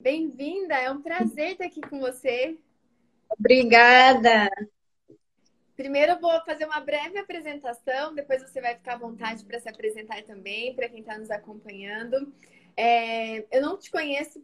[0.00, 2.56] Bem-vinda, é um prazer estar aqui com você.
[3.36, 4.48] Obrigada.
[5.76, 9.68] Primeiro eu vou fazer uma breve apresentação, depois você vai ficar à vontade para se
[9.68, 12.32] apresentar também, para quem está nos acompanhando.
[12.76, 14.40] É, eu não te conheço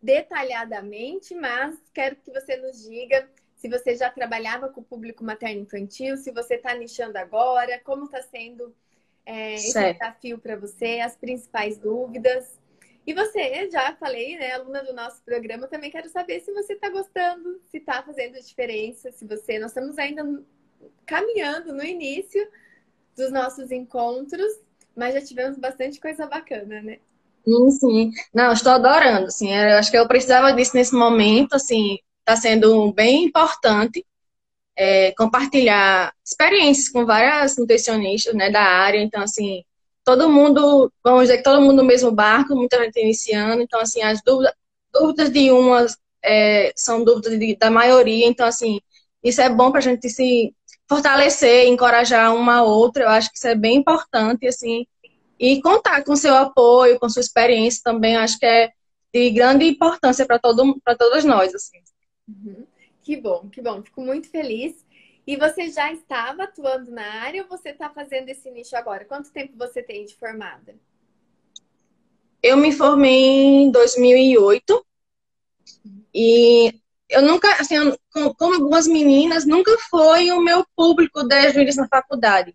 [0.00, 6.16] detalhadamente, mas quero que você nos diga se você já trabalhava com o público materno-infantil,
[6.16, 8.72] se você está nichando agora, como está sendo
[9.24, 12.56] é, esse desafio para você, as principais dúvidas.
[13.06, 16.88] E você, já falei, né, aluna do nosso programa, também quero saber se você está
[16.88, 19.58] gostando, se está fazendo diferença, se você.
[19.58, 20.24] Nós estamos ainda
[21.06, 22.46] caminhando no início
[23.16, 24.52] dos nossos encontros,
[24.94, 26.98] mas já tivemos bastante coisa bacana, né?
[27.44, 28.10] Sim, sim.
[28.34, 29.54] Não, estou adorando, assim.
[29.54, 34.04] Acho que eu precisava disso nesse momento, assim, está sendo bem importante
[34.76, 39.00] é, compartilhar experiências com várias nutricionistas, né, da área.
[39.00, 39.64] Então, assim,
[40.06, 44.00] todo mundo, vamos dizer que todo mundo no mesmo barco, muita gente iniciando, então assim,
[44.02, 44.54] as dúvidas,
[44.94, 48.80] dúvidas de umas é, são dúvidas de, da maioria, então assim,
[49.22, 50.54] isso é bom para a gente se
[50.88, 54.86] fortalecer, encorajar uma a outra, eu acho que isso é bem importante, assim,
[55.40, 58.70] e contar com seu apoio, com sua experiência também, acho que é
[59.12, 61.78] de grande importância para todo, para todos nós, assim.
[62.28, 62.64] Uhum.
[63.02, 64.85] Que bom, que bom, fico muito feliz.
[65.26, 69.04] E você já estava atuando na área ou você está fazendo esse nicho agora?
[69.04, 70.76] Quanto tempo você tem de formada?
[72.40, 74.86] Eu me formei em 2008
[76.14, 77.74] e eu nunca, assim,
[78.10, 82.54] como algumas meninas, nunca foi o meu público desde o da faculdade.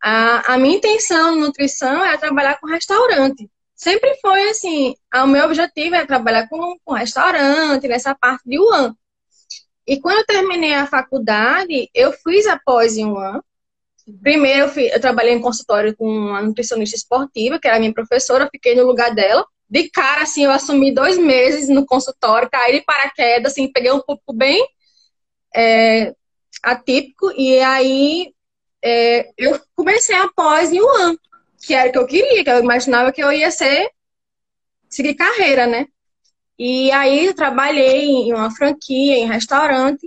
[0.00, 3.50] A, a minha intenção em nutrição é trabalhar com restaurante.
[3.74, 8.94] Sempre foi assim, o meu objetivo é trabalhar com, com restaurante, nessa parte de UAN.
[9.90, 13.44] E quando eu terminei a faculdade, eu fiz após em um ano.
[14.22, 18.48] Primeiro, eu, fui, eu, trabalhei em consultório com uma nutricionista esportiva, que era minha professora,
[18.52, 19.44] fiquei no lugar dela.
[19.68, 23.98] De cara, assim, eu assumi dois meses no consultório, caí de paraquedas, assim, peguei um
[23.98, 24.64] público bem
[25.52, 26.14] é,
[26.62, 28.32] atípico, e aí
[28.80, 31.18] é, eu comecei após em um ano,
[31.66, 33.90] que era o que eu queria, que eu imaginava que eu ia ser,
[34.88, 35.88] seguir carreira, né?
[36.62, 40.06] E aí eu trabalhei em uma franquia, em restaurante.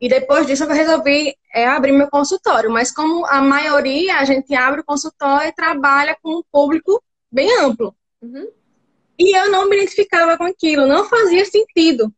[0.00, 2.68] E depois disso eu resolvi é, abrir meu consultório.
[2.68, 7.00] Mas como a maioria, a gente abre o consultório e trabalha com um público
[7.30, 7.94] bem amplo.
[8.20, 8.50] Uhum.
[9.16, 12.12] E eu não me identificava com aquilo, não fazia sentido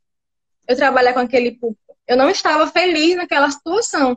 [0.66, 1.94] eu trabalhar com aquele público.
[2.08, 4.16] Eu não estava feliz naquela situação.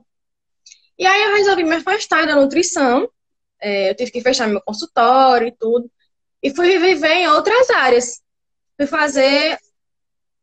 [0.97, 3.09] E aí eu resolvi me afastar da nutrição.
[3.59, 5.91] É, eu tive que fechar meu consultório e tudo.
[6.41, 8.22] E fui viver em outras áreas
[8.78, 9.57] fui fazer,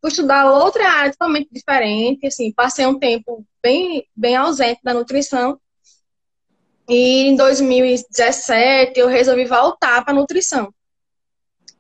[0.01, 5.61] fui estudar outra área totalmente diferente, assim, passei um tempo bem, bem ausente da nutrição.
[6.89, 10.73] E em 2017 eu resolvi voltar para nutrição.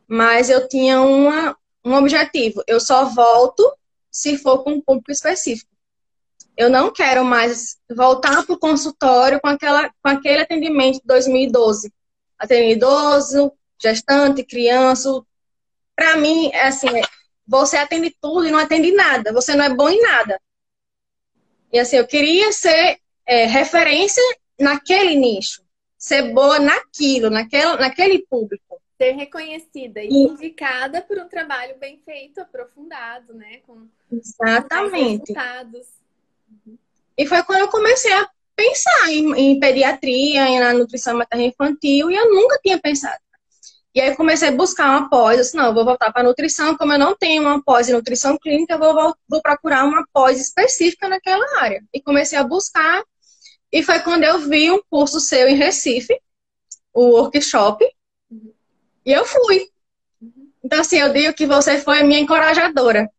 [0.06, 3.72] Mas eu tinha uma, um objetivo, eu só volto
[4.10, 5.70] se for com um público específico.
[6.56, 11.92] Eu não quero mais voltar para o consultório com, aquela, com aquele atendimento de 2012.
[12.38, 15.22] Atendimento idoso, gestante, criança,
[16.00, 16.88] para mim, é assim,
[17.46, 19.34] você atende tudo e não atende nada.
[19.34, 20.40] Você não é bom em nada.
[21.70, 24.22] E assim, eu queria ser é, referência
[24.58, 25.62] naquele nicho.
[25.98, 28.80] Ser boa naquilo, naquele, naquele público.
[28.96, 33.58] Ser reconhecida e, e indicada por um trabalho bem feito, aprofundado, né?
[33.66, 35.34] Com, Exatamente.
[35.34, 35.86] resultados.
[37.14, 42.10] E foi quando eu comecei a pensar em, em pediatria, em na nutrição materna infantil,
[42.10, 43.20] e eu nunca tinha pensado.
[43.92, 46.92] E aí comecei a buscar uma pós, assim, não, eu vou voltar para nutrição, como
[46.92, 51.08] eu não tenho uma pós em nutrição clínica, eu vou, vou procurar uma pós específica
[51.08, 51.82] naquela área.
[51.92, 53.02] E comecei a buscar,
[53.72, 56.16] e foi quando eu vi um curso seu em Recife,
[56.94, 57.84] o workshop,
[58.30, 58.52] uhum.
[59.04, 59.68] e eu fui.
[60.22, 60.50] Uhum.
[60.62, 63.10] Então, assim, eu digo que você foi a minha encorajadora.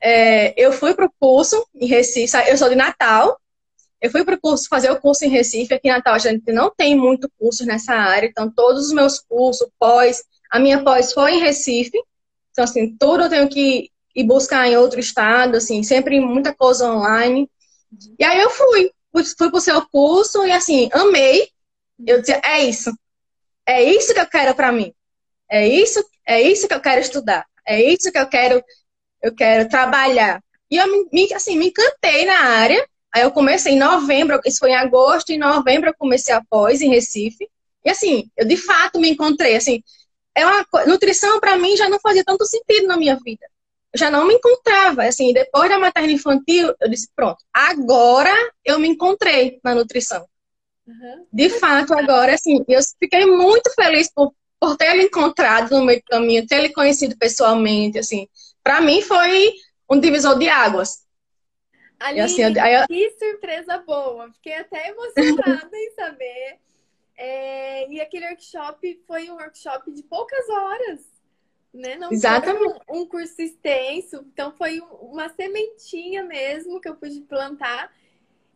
[0.00, 3.39] É, eu fui para o curso em Recife, eu sou de Natal,
[4.00, 6.50] eu fui para o curso, fazer o curso em Recife, aqui em Natal a gente
[6.52, 11.12] não tem muito curso nessa área, então todos os meus cursos, pós, a minha pós
[11.12, 11.98] foi em Recife,
[12.50, 16.90] então assim, tudo eu tenho que ir buscar em outro estado, assim, sempre muita coisa
[16.90, 17.48] online.
[18.18, 21.48] E aí eu fui, fui, para o seu curso e assim, amei,
[22.06, 22.90] eu disse, é isso,
[23.66, 24.92] é isso que eu quero para mim,
[25.48, 28.64] é isso, é isso que eu quero estudar, é isso que eu quero,
[29.22, 30.42] eu quero trabalhar.
[30.70, 34.70] E eu me, assim, me encantei na área, Aí eu comecei em novembro, isso foi
[34.70, 37.48] em agosto, em novembro eu comecei a pós em Recife.
[37.84, 39.82] E assim, eu de fato me encontrei, assim,
[40.34, 43.46] é uma nutrição para mim já não fazia tanto sentido na minha vida.
[43.92, 48.34] Eu já não me encontrava, assim, depois da materna infantil, eu disse, pronto, agora
[48.64, 50.24] eu me encontrei na nutrição.
[50.86, 51.26] Uhum.
[51.32, 56.00] De fato, agora, assim, eu fiquei muito feliz por por ter ele encontrado no meio
[56.00, 58.28] do caminho, ter ele conhecido pessoalmente, assim,
[58.62, 59.54] para mim foi
[59.90, 60.98] um divisor de águas.
[62.00, 62.86] Aline, assim, eu...
[62.88, 64.32] que surpresa boa!
[64.32, 66.58] Fiquei até emocionada em saber.
[67.16, 71.00] É, e aquele workshop foi um workshop de poucas horas,
[71.72, 71.96] né?
[71.96, 72.58] Não Exatamente.
[72.86, 77.92] foi um, um curso extenso, então foi uma sementinha mesmo que eu pude plantar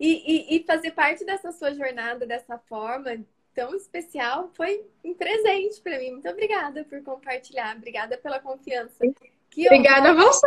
[0.01, 3.23] e, e, e fazer parte dessa sua jornada dessa forma
[3.55, 6.13] tão especial foi um presente para mim.
[6.13, 8.97] Muito obrigada por compartilhar, obrigada pela confiança.
[9.51, 10.47] Que obrigada a você.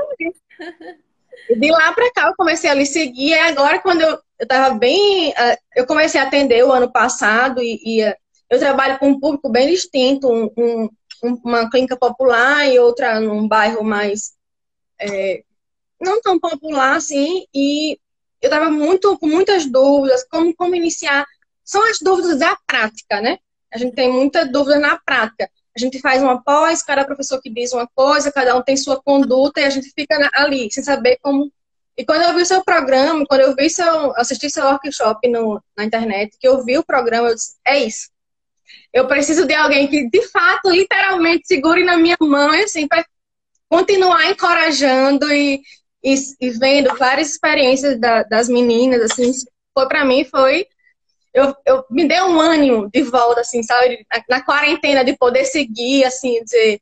[1.50, 3.30] de lá para cá eu comecei a lhe seguir.
[3.30, 5.30] E agora, quando eu, eu tava bem.
[5.30, 8.14] Uh, eu comecei a atender o ano passado e, e uh,
[8.50, 10.90] eu trabalho com um público bem distinto, um, um,
[11.44, 14.34] uma clínica popular e outra num bairro mais.
[15.00, 15.44] É,
[16.00, 17.46] não tão popular assim.
[17.54, 18.00] E
[18.42, 21.26] eu tava muito, com muitas dúvidas, como, como iniciar.
[21.64, 23.38] São as dúvidas da prática, né?
[23.74, 25.50] A gente tem muita dúvida na prática.
[25.78, 29.00] A gente faz uma pós, cada professor que diz uma coisa, cada um tem sua
[29.00, 31.52] conduta e a gente fica ali, sem saber como.
[31.96, 35.86] E quando eu vi seu programa, quando eu vi seu, assisti seu workshop no, na
[35.86, 38.10] internet, que eu vi o programa, eu disse, é isso.
[38.92, 43.06] Eu preciso de alguém que, de fato, literalmente segure na minha mão, assim, para
[43.70, 45.62] continuar encorajando e,
[46.04, 49.32] e, e, vendo várias experiências da, das meninas, assim,
[49.76, 50.66] foi para mim, foi
[51.38, 54.06] eu, eu me deu um ânimo de volta, assim, sabe?
[54.12, 56.82] Na, na quarentena, de poder seguir, assim, dizer,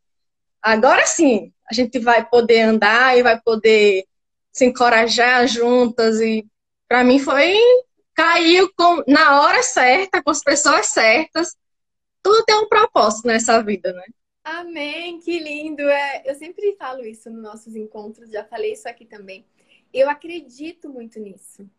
[0.61, 4.05] agora sim, a gente vai poder andar e vai poder
[4.53, 6.21] se encorajar juntas.
[6.21, 6.47] E
[6.87, 7.57] para mim foi
[8.13, 11.57] caiu com, na hora certa, com as pessoas certas.
[12.23, 14.05] Tudo tem um propósito nessa vida, né?
[14.41, 15.81] Amém, que lindo!
[15.81, 19.45] É, eu sempre falo isso nos nossos encontros, já falei isso aqui também.
[19.93, 21.69] Eu acredito muito nisso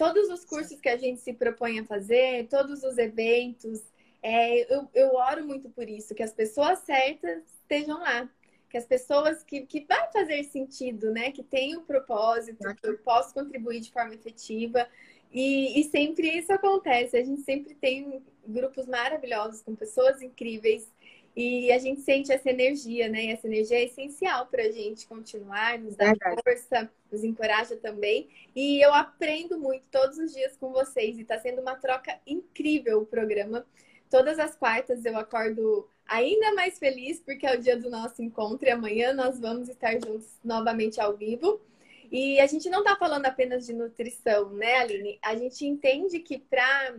[0.00, 3.82] todos os cursos que a gente se propõe a fazer, todos os eventos,
[4.22, 8.26] é, eu, eu oro muito por isso, que as pessoas certas estejam lá.
[8.70, 11.32] Que as pessoas que, que vai fazer sentido, né?
[11.32, 14.88] Que tem um propósito, que eu posso contribuir de forma efetiva.
[15.30, 17.18] E, e sempre isso acontece.
[17.18, 20.90] A gente sempre tem grupos maravilhosos, com pessoas incríveis.
[21.42, 23.24] E a gente sente essa energia, né?
[23.24, 26.12] E essa energia é essencial para a gente continuar, nos dá
[26.44, 28.28] força, nos encoraja também.
[28.54, 31.16] E eu aprendo muito todos os dias com vocês.
[31.16, 33.64] E está sendo uma troca incrível o programa.
[34.10, 38.68] Todas as quartas eu acordo ainda mais feliz, porque é o dia do nosso encontro
[38.68, 41.58] e amanhã nós vamos estar juntos novamente ao vivo.
[42.12, 45.18] E a gente não está falando apenas de nutrição, né, Aline?
[45.22, 46.98] A gente entende que para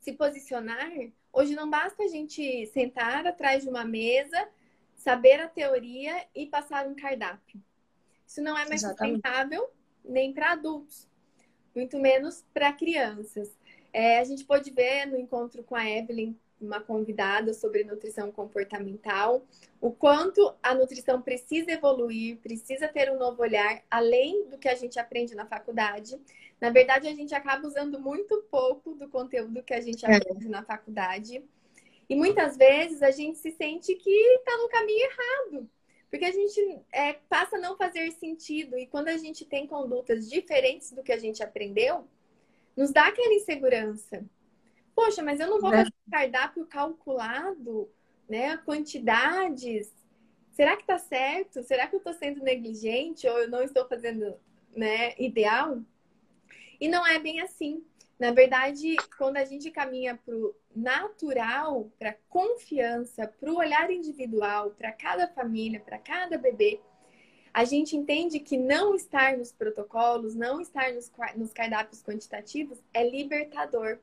[0.00, 0.90] se posicionar,
[1.36, 4.48] Hoje não basta a gente sentar atrás de uma mesa,
[4.94, 7.62] saber a teoria e passar um cardápio.
[8.26, 9.16] Isso não é mais Exatamente.
[9.16, 9.70] sustentável
[10.02, 11.06] nem para adultos,
[11.74, 13.54] muito menos para crianças.
[13.92, 19.44] É, a gente pode ver no encontro com a Evelyn, uma convidada sobre nutrição comportamental,
[19.80, 24.74] o quanto a nutrição precisa evoluir, precisa ter um novo olhar, além do que a
[24.74, 26.18] gente aprende na faculdade.
[26.60, 30.16] Na verdade, a gente acaba usando muito pouco do conteúdo que a gente é.
[30.16, 30.48] aprende é.
[30.48, 31.44] na faculdade.
[32.08, 35.70] E muitas vezes a gente se sente que está no caminho errado.
[36.08, 38.78] Porque a gente é, passa a não fazer sentido.
[38.78, 42.06] E quando a gente tem condutas diferentes do que a gente aprendeu,
[42.76, 44.24] nos dá aquela insegurança.
[44.96, 45.76] Poxa, mas eu não vou é.
[45.76, 47.88] fazer cardápio calculado,
[48.26, 48.56] né?
[48.56, 49.92] Quantidades.
[50.52, 51.62] Será que está certo?
[51.62, 54.34] Será que eu estou sendo negligente ou eu não estou fazendo
[54.74, 55.82] né, ideal?
[56.80, 57.84] E não é bem assim.
[58.18, 64.70] Na verdade, quando a gente caminha para o natural, para confiança, para o olhar individual,
[64.70, 66.80] para cada família, para cada bebê,
[67.52, 70.90] a gente entende que não estar nos protocolos, não estar
[71.36, 73.98] nos cardápios quantitativos é libertador,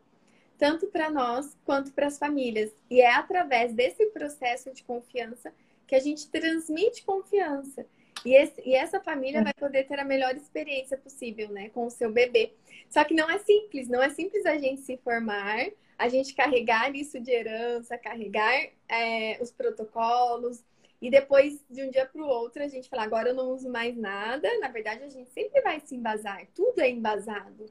[0.57, 2.71] tanto para nós quanto para as famílias.
[2.89, 5.53] E é através desse processo de confiança
[5.87, 7.85] que a gente transmite confiança.
[8.25, 11.89] E, esse, e essa família vai poder ter a melhor experiência possível, né, com o
[11.89, 12.53] seu bebê.
[12.89, 15.67] Só que não é simples, não é simples a gente se formar,
[15.97, 18.53] a gente carregar isso de herança, carregar
[18.87, 20.63] é, os protocolos,
[21.03, 23.69] e depois, de um dia para o outro, a gente falar, agora eu não uso
[23.69, 24.47] mais nada.
[24.59, 27.65] Na verdade, a gente sempre vai se embasar, tudo é embasado.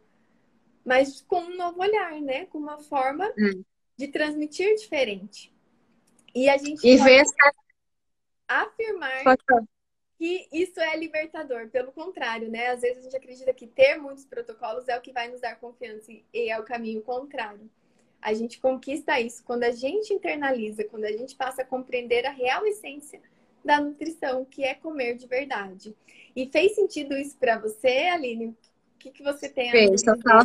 [0.84, 2.46] Mas com um novo olhar, né?
[2.46, 3.62] Com uma forma hum.
[3.96, 5.52] de transmitir diferente.
[6.34, 7.24] E a gente e ver
[8.48, 9.36] afirmar
[10.18, 11.68] que isso é libertador.
[11.68, 12.68] Pelo contrário, né?
[12.68, 15.58] Às vezes a gente acredita que ter muitos protocolos é o que vai nos dar
[15.58, 17.70] confiança e é o caminho contrário.
[18.20, 22.30] A gente conquista isso quando a gente internaliza, quando a gente passa a compreender a
[22.30, 23.20] real essência
[23.64, 25.94] da nutrição, que é comer de verdade.
[26.34, 28.56] E fez sentido isso para você, Aline?
[29.02, 30.42] Que, que você tem a Fez total,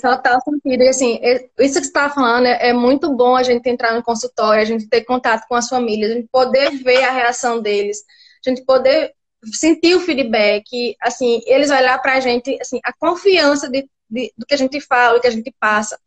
[0.00, 0.82] total sentido.
[0.82, 4.02] E assim, isso que você está falando é, é, muito bom a gente entrar no
[4.02, 8.02] consultório, a gente ter contato com as famílias, a gente poder ver a reação deles,
[8.44, 9.12] a gente poder
[9.52, 14.46] sentir o feedback, assim, eles olhar para a gente, assim, a confiança de, de, do
[14.46, 15.98] que a gente fala, do que a gente passa.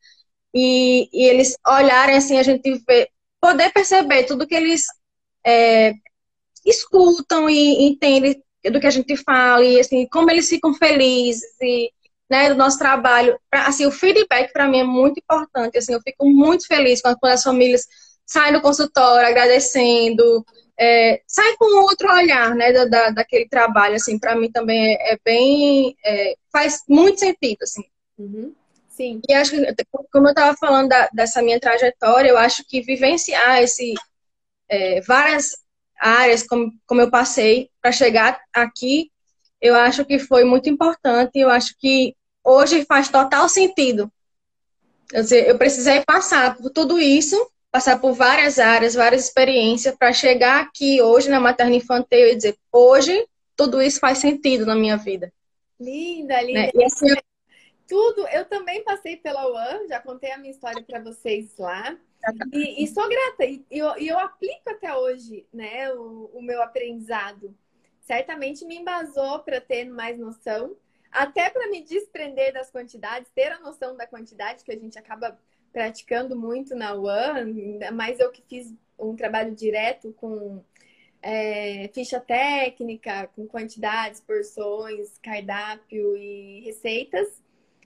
[0.54, 4.86] E, e eles olharem assim, a gente vê, poder perceber tudo que eles
[5.46, 5.94] é,
[6.66, 11.92] escutam e entendem do que a gente fala e assim como eles ficam felizes e
[12.32, 13.38] né, do nosso trabalho.
[13.52, 15.78] Assim, o feedback para mim é muito importante.
[15.78, 17.86] Assim, eu fico muito feliz quando, quando as famílias
[18.26, 20.46] saem do consultório agradecendo,
[20.80, 23.96] é, saem com outro olhar, né, da, daquele trabalho.
[23.96, 27.84] Assim, para mim também é, é bem, é, faz muito sentido, assim.
[28.18, 28.56] Uhum.
[28.88, 29.20] Sim.
[29.28, 33.62] E acho que, como eu estava falando da, dessa minha trajetória, eu acho que vivenciar
[33.62, 33.94] esse
[34.70, 35.58] é, várias
[36.02, 39.12] áreas como, como eu passei para chegar aqui,
[39.62, 41.38] eu acho que foi muito importante.
[41.38, 44.12] Eu acho que hoje faz total sentido.
[45.10, 47.36] Quer dizer, eu precisei passar por tudo isso,
[47.70, 52.58] passar por várias áreas, várias experiências, para chegar aqui hoje na materna infantil e dizer,
[52.72, 55.32] hoje tudo isso faz sentido na minha vida.
[55.80, 56.72] Linda, linda.
[56.74, 56.86] Né?
[56.86, 57.08] Assim,
[57.88, 61.98] tudo, eu também passei pela UAN, já contei a minha história para vocês lá.
[62.54, 67.56] E, e sou grata, e eu, eu, aplico até hoje né, o, o meu aprendizado.
[68.02, 70.76] Certamente me embasou para ter mais noção,
[71.12, 75.40] até para me desprender das quantidades, ter a noção da quantidade que a gente acaba
[75.72, 77.54] praticando muito na UAN,
[77.94, 80.64] mas eu que fiz um trabalho direto com
[81.22, 87.42] é, ficha técnica, com quantidades, porções, cardápio e receitas,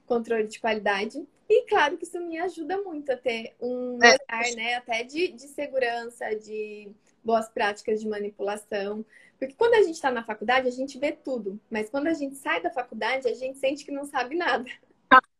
[0.06, 1.26] controle de qualidade.
[1.48, 4.16] E claro que isso me ajuda muito a ter um é.
[4.16, 6.90] olhar, né, até de, de segurança, de
[7.24, 9.04] boas práticas de manipulação.
[9.38, 11.60] Porque quando a gente está na faculdade, a gente vê tudo.
[11.70, 14.68] Mas quando a gente sai da faculdade, a gente sente que não sabe nada.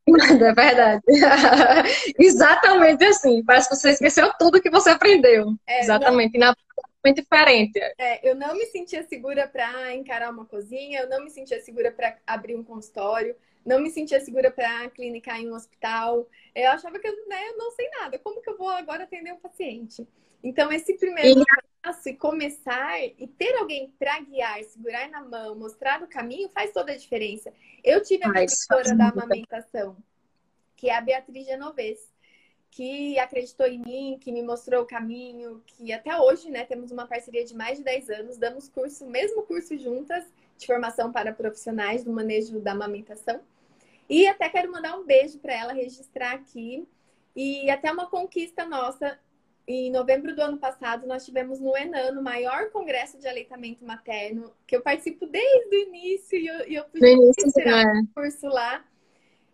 [0.07, 1.03] Nada, é verdade.
[2.19, 3.43] Exatamente assim.
[3.45, 5.55] Parece que você esqueceu tudo que você aprendeu.
[5.67, 6.39] É, Exatamente.
[6.39, 6.47] Não...
[6.47, 6.55] E na
[7.13, 7.79] diferente.
[7.99, 11.91] É, eu não me sentia segura para encarar uma cozinha, eu não me sentia segura
[11.91, 13.37] para abrir um consultório,
[13.67, 16.29] não me sentia segura para clinicar em um hospital.
[16.55, 18.19] Eu achava que eu, né, eu não sei nada.
[18.19, 20.07] Como que eu vou agora atender um paciente?
[20.43, 21.43] Então, esse primeiro
[21.83, 26.73] passo e começar e ter alguém para guiar, segurar na mão, mostrar o caminho, faz
[26.73, 27.53] toda a diferença.
[27.83, 29.97] Eu tive a professora da amamentação,
[30.77, 32.09] que é a Beatriz Genovese,
[32.71, 37.07] que acreditou em mim, que me mostrou o caminho, que até hoje, né, temos uma
[37.07, 40.25] parceria de mais de 10 anos, damos curso, mesmo curso juntas,
[40.57, 43.41] de formação para profissionais do manejo da amamentação.
[44.09, 46.87] E até quero mandar um beijo para ela registrar aqui.
[47.35, 49.19] E até uma conquista nossa.
[49.69, 54.53] Em novembro do ano passado, nós tivemos no Enan, o maior congresso de aleitamento materno,
[54.65, 58.85] que eu participo desde o início e eu, eu pude tirar um curso lá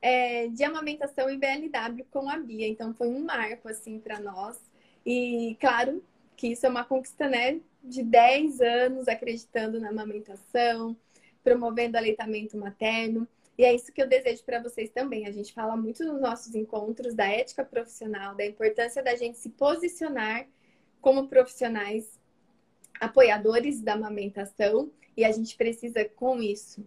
[0.02, 2.68] é, de amamentação em BLW com a Bia.
[2.68, 4.60] Então foi um marco assim para nós.
[5.06, 6.04] E claro
[6.36, 10.96] que isso é uma conquista, né, de 10 anos acreditando na amamentação,
[11.42, 13.26] promovendo aleitamento materno.
[13.62, 15.24] E é isso que eu desejo para vocês também.
[15.24, 19.50] A gente fala muito nos nossos encontros da ética profissional, da importância da gente se
[19.50, 20.48] posicionar
[21.00, 22.18] como profissionais
[23.00, 26.84] apoiadores da amamentação e a gente precisa, com isso,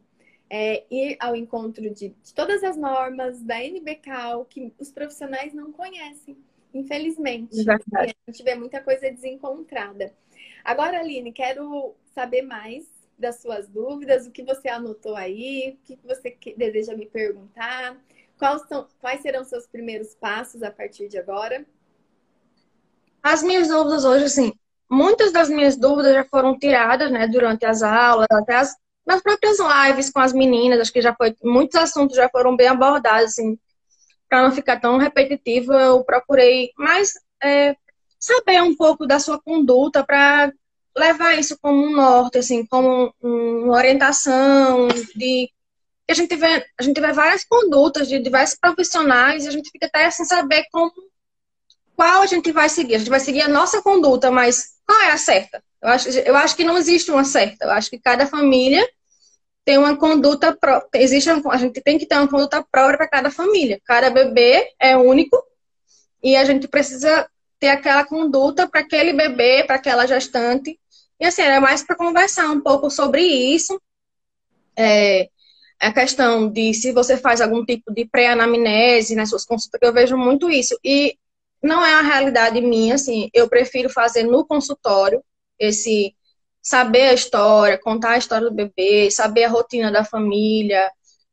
[0.49, 5.71] é, ir ao encontro de, de, todas as normas da NBCAL que os profissionais não
[5.71, 6.37] conhecem,
[6.73, 7.55] infelizmente.
[7.95, 10.13] a gente vê muita coisa desencontrada.
[10.61, 12.85] Agora, Aline, quero saber mais
[13.17, 17.97] das suas dúvidas, o que você anotou aí, o que você deseja me perguntar,
[18.37, 21.65] quais, são, quais serão seus primeiros passos a partir de agora?
[23.23, 24.53] As minhas dúvidas hoje, assim,
[24.89, 29.57] muitas das minhas dúvidas já foram tiradas, né, durante as aulas, até as, nas próprias
[29.59, 33.57] lives com as meninas, acho que já foi, muitos assuntos já foram bem abordados, assim,
[34.27, 37.75] para não ficar tão repetitivo, eu procurei mais é,
[38.19, 40.51] saber um pouco da sua conduta para
[40.95, 45.49] levar isso como um norte, assim, como uma orientação de
[46.07, 49.87] a gente vê, a gente vê várias condutas de diversos profissionais e a gente fica
[49.87, 50.91] até sem saber como
[51.95, 52.95] qual a gente vai seguir.
[52.95, 55.63] A gente vai seguir a nossa conduta, mas qual é a certa?
[55.81, 57.65] Eu acho, eu acho que não existe uma certa.
[57.65, 58.87] Eu acho que cada família
[59.63, 61.01] tem uma conduta própria.
[61.01, 63.81] Existe a gente tem que ter uma conduta própria para cada família.
[63.85, 65.43] Cada bebê é único
[66.21, 67.27] e a gente precisa
[67.59, 70.79] ter aquela conduta para aquele bebê, para aquela gestante.
[71.19, 73.79] E assim, era mais para conversar um pouco sobre isso.
[74.77, 75.29] É,
[75.79, 80.17] a questão de se você faz algum tipo de pré-anamnese nas suas consultas, eu vejo
[80.17, 80.77] muito isso.
[80.83, 81.17] E
[81.61, 85.23] não é uma realidade minha, assim, eu prefiro fazer no consultório
[85.59, 86.15] esse
[86.61, 90.91] saber a história, contar a história do bebê, saber a rotina da família.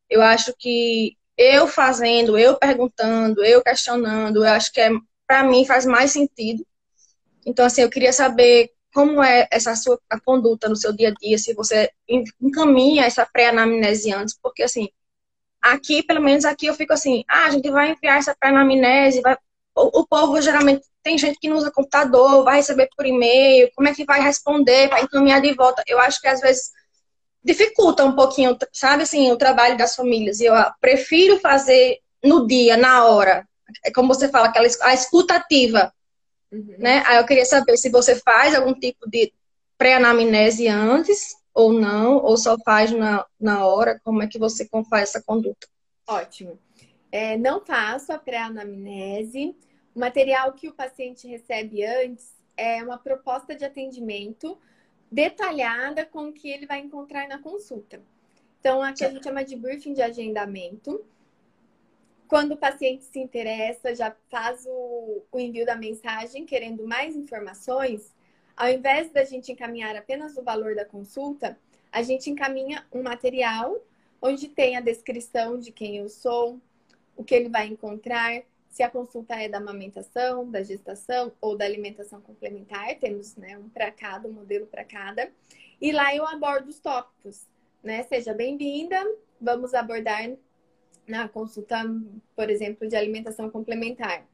[0.08, 4.90] Eu acho que eu fazendo, eu perguntando, eu questionando, eu acho que é,
[5.26, 6.66] para mim faz mais sentido.
[7.46, 11.38] Então, assim, eu queria saber como é essa sua conduta no seu dia a dia,
[11.38, 11.90] se você
[12.40, 14.88] encaminha essa pré-anamnese antes, porque assim,
[15.60, 19.36] aqui, pelo menos aqui, eu fico assim, ah, a gente vai enviar essa pré-anamnese, vai...
[19.74, 23.88] o, o, povo geralmente tem gente que não usa computador, vai receber por e-mail, como
[23.88, 25.82] é que vai responder, vai encaminhar de volta.
[25.86, 26.70] Eu acho que às vezes
[27.42, 30.40] dificulta um pouquinho, sabe assim, o trabalho das famílias.
[30.40, 33.46] Eu prefiro fazer no dia, na hora.
[33.84, 35.92] É como você fala, aquela a escutativa
[36.52, 36.74] Uhum.
[36.78, 37.02] Né?
[37.06, 39.32] Aí eu queria saber se você faz algum tipo de
[39.78, 45.10] pré-anamnese antes ou não, ou só faz na, na hora, como é que você faz
[45.10, 45.66] essa conduta?
[46.06, 46.58] Ótimo.
[47.10, 49.54] É, não faço a pré-anamnese.
[49.94, 54.58] O material que o paciente recebe antes é uma proposta de atendimento
[55.10, 58.02] detalhada com o que ele vai encontrar na consulta.
[58.58, 61.04] Então, aqui a gente chama de briefing de agendamento.
[62.32, 68.10] Quando o paciente se interessa, já faz o, o envio da mensagem querendo mais informações,
[68.56, 71.58] ao invés da gente encaminhar apenas o valor da consulta,
[71.92, 73.78] a gente encaminha um material
[74.22, 76.58] onde tem a descrição de quem eu sou,
[77.14, 81.66] o que ele vai encontrar, se a consulta é da amamentação, da gestação ou da
[81.66, 85.30] alimentação complementar, temos né, um para cada, um modelo para cada.
[85.78, 87.46] E lá eu abordo os tópicos,
[87.82, 88.02] né?
[88.04, 88.96] Seja bem-vinda,
[89.38, 90.30] vamos abordar
[91.06, 91.82] na consulta,
[92.34, 94.26] por exemplo, de alimentação complementar.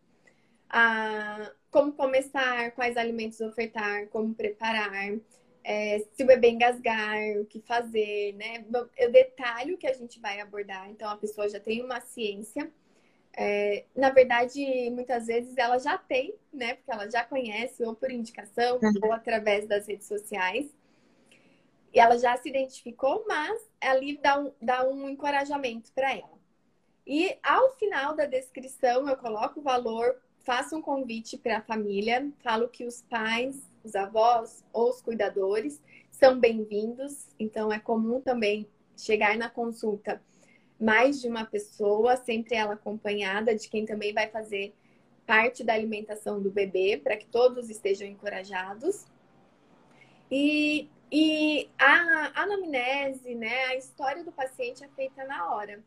[0.68, 5.18] Ah, como começar, quais alimentos ofertar, como preparar,
[5.64, 8.64] é, se o bebê engasgar, o que fazer, né?
[8.96, 12.70] Eu detalho o que a gente vai abordar, então a pessoa já tem uma ciência.
[13.36, 16.74] É, na verdade, muitas vezes ela já tem, né?
[16.74, 18.92] Porque ela já conhece, ou por indicação, uhum.
[19.02, 20.74] ou através das redes sociais.
[21.92, 26.37] E ela já se identificou, mas ali dá um, dá um encorajamento para ela.
[27.08, 32.30] E ao final da descrição eu coloco o valor, faço um convite para a família,
[32.44, 37.34] falo que os pais, os avós ou os cuidadores são bem-vindos.
[37.38, 40.22] Então é comum também chegar na consulta
[40.78, 44.74] mais de uma pessoa, sempre ela acompanhada de quem também vai fazer
[45.26, 49.06] parte da alimentação do bebê, para que todos estejam encorajados.
[50.30, 55.82] E, e a anamnese, né, a história do paciente é feita na hora.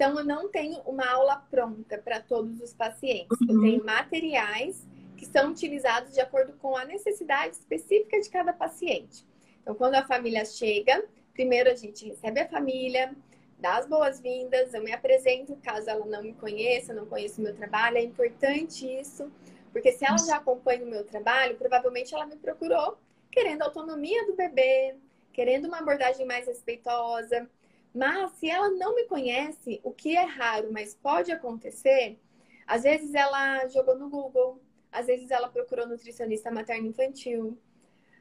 [0.00, 3.38] Então, eu não tenho uma aula pronta para todos os pacientes.
[3.42, 3.48] Uhum.
[3.50, 9.26] Eu tenho materiais que são utilizados de acordo com a necessidade específica de cada paciente.
[9.60, 13.14] Então, quando a família chega, primeiro a gente recebe a família,
[13.58, 17.54] dá as boas-vindas, eu me apresento caso ela não me conheça, não conheça o meu
[17.54, 17.98] trabalho.
[17.98, 19.30] É importante isso,
[19.70, 22.96] porque se ela já acompanha o meu trabalho, provavelmente ela me procurou
[23.30, 24.96] querendo autonomia do bebê,
[25.30, 27.46] querendo uma abordagem mais respeitosa.
[27.94, 32.18] Mas se ela não me conhece, o que é raro, mas pode acontecer,
[32.66, 34.60] às vezes ela jogou no Google,
[34.92, 37.58] às vezes ela procurou nutricionista materno infantil,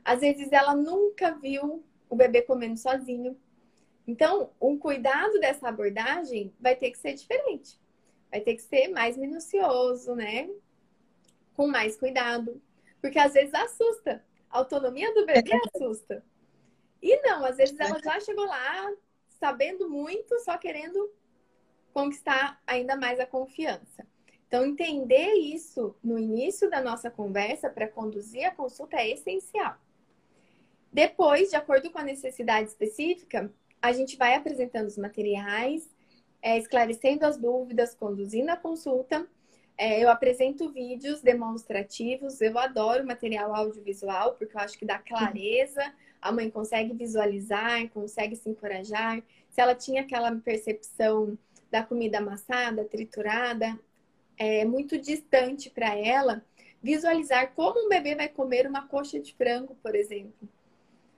[0.04, 3.40] às vezes ela nunca viu o bebê comendo sozinho.
[4.08, 7.80] Então, um cuidado dessa abordagem vai ter que ser diferente.
[8.32, 10.50] Vai ter que ser mais minucioso, né?
[11.56, 12.60] Com mais cuidado.
[13.00, 14.26] Porque às vezes assusta.
[14.50, 16.24] A autonomia do bebê assusta.
[17.02, 18.92] E não, às vezes ela já chegou lá,
[19.40, 21.12] sabendo muito, só querendo
[21.94, 24.06] conquistar ainda mais a confiança.
[24.48, 29.78] Então, entender isso no início da nossa conversa para conduzir a consulta é essencial.
[30.92, 35.88] Depois, de acordo com a necessidade específica, a gente vai apresentando os materiais,
[36.42, 39.28] é, esclarecendo as dúvidas, conduzindo a consulta.
[39.78, 45.94] É, eu apresento vídeos demonstrativos, eu adoro material audiovisual, porque eu acho que dá clareza
[46.22, 49.22] a mãe consegue visualizar, consegue se encorajar.
[49.50, 51.38] Se ela tinha aquela percepção
[51.72, 53.78] da comida amassada, triturada,
[54.38, 56.44] é muito distante para ela
[56.82, 60.48] visualizar como um bebê vai comer uma coxa de frango, por exemplo.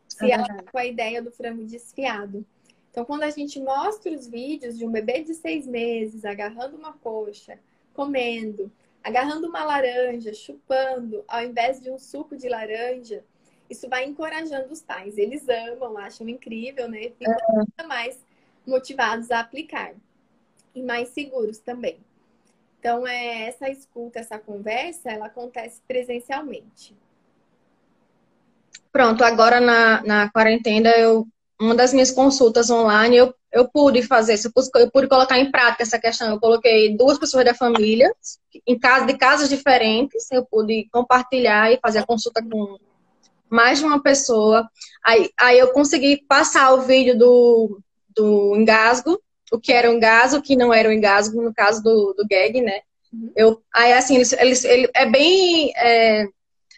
[0.07, 2.45] Se ela tá com a ideia do frango desfiado.
[2.89, 6.93] Então, quando a gente mostra os vídeos de um bebê de seis meses agarrando uma
[6.93, 7.57] coxa,
[7.93, 13.23] comendo, agarrando uma laranja, chupando, ao invés de um suco de laranja,
[13.71, 15.17] isso vai encorajando os pais.
[15.17, 17.11] Eles amam, acham incrível, né?
[17.17, 17.83] Ficam é.
[17.87, 18.19] mais
[18.67, 19.93] motivados a aplicar.
[20.75, 21.97] E mais seguros também.
[22.79, 26.95] Então, é, essa escuta, essa conversa, ela acontece presencialmente.
[28.91, 31.27] Pronto, agora na, na quarentena, eu,
[31.59, 35.83] uma das minhas consultas online, eu, eu pude fazer isso, eu pude colocar em prática
[35.83, 36.29] essa questão.
[36.29, 38.13] Eu coloquei duas pessoas da família,
[38.67, 42.77] em casa, de casas diferentes, eu pude compartilhar e fazer a consulta com
[43.51, 44.67] mais de uma pessoa.
[45.03, 47.81] Aí, aí eu consegui passar o vídeo do,
[48.15, 49.21] do engasgo.
[49.51, 52.25] o que era um engasgo, o que não era um engasgo, no caso do, do
[52.27, 52.81] gag, né?
[53.13, 53.31] Uhum.
[53.35, 56.25] Eu, aí, assim, eles, eles, ele, é bem é,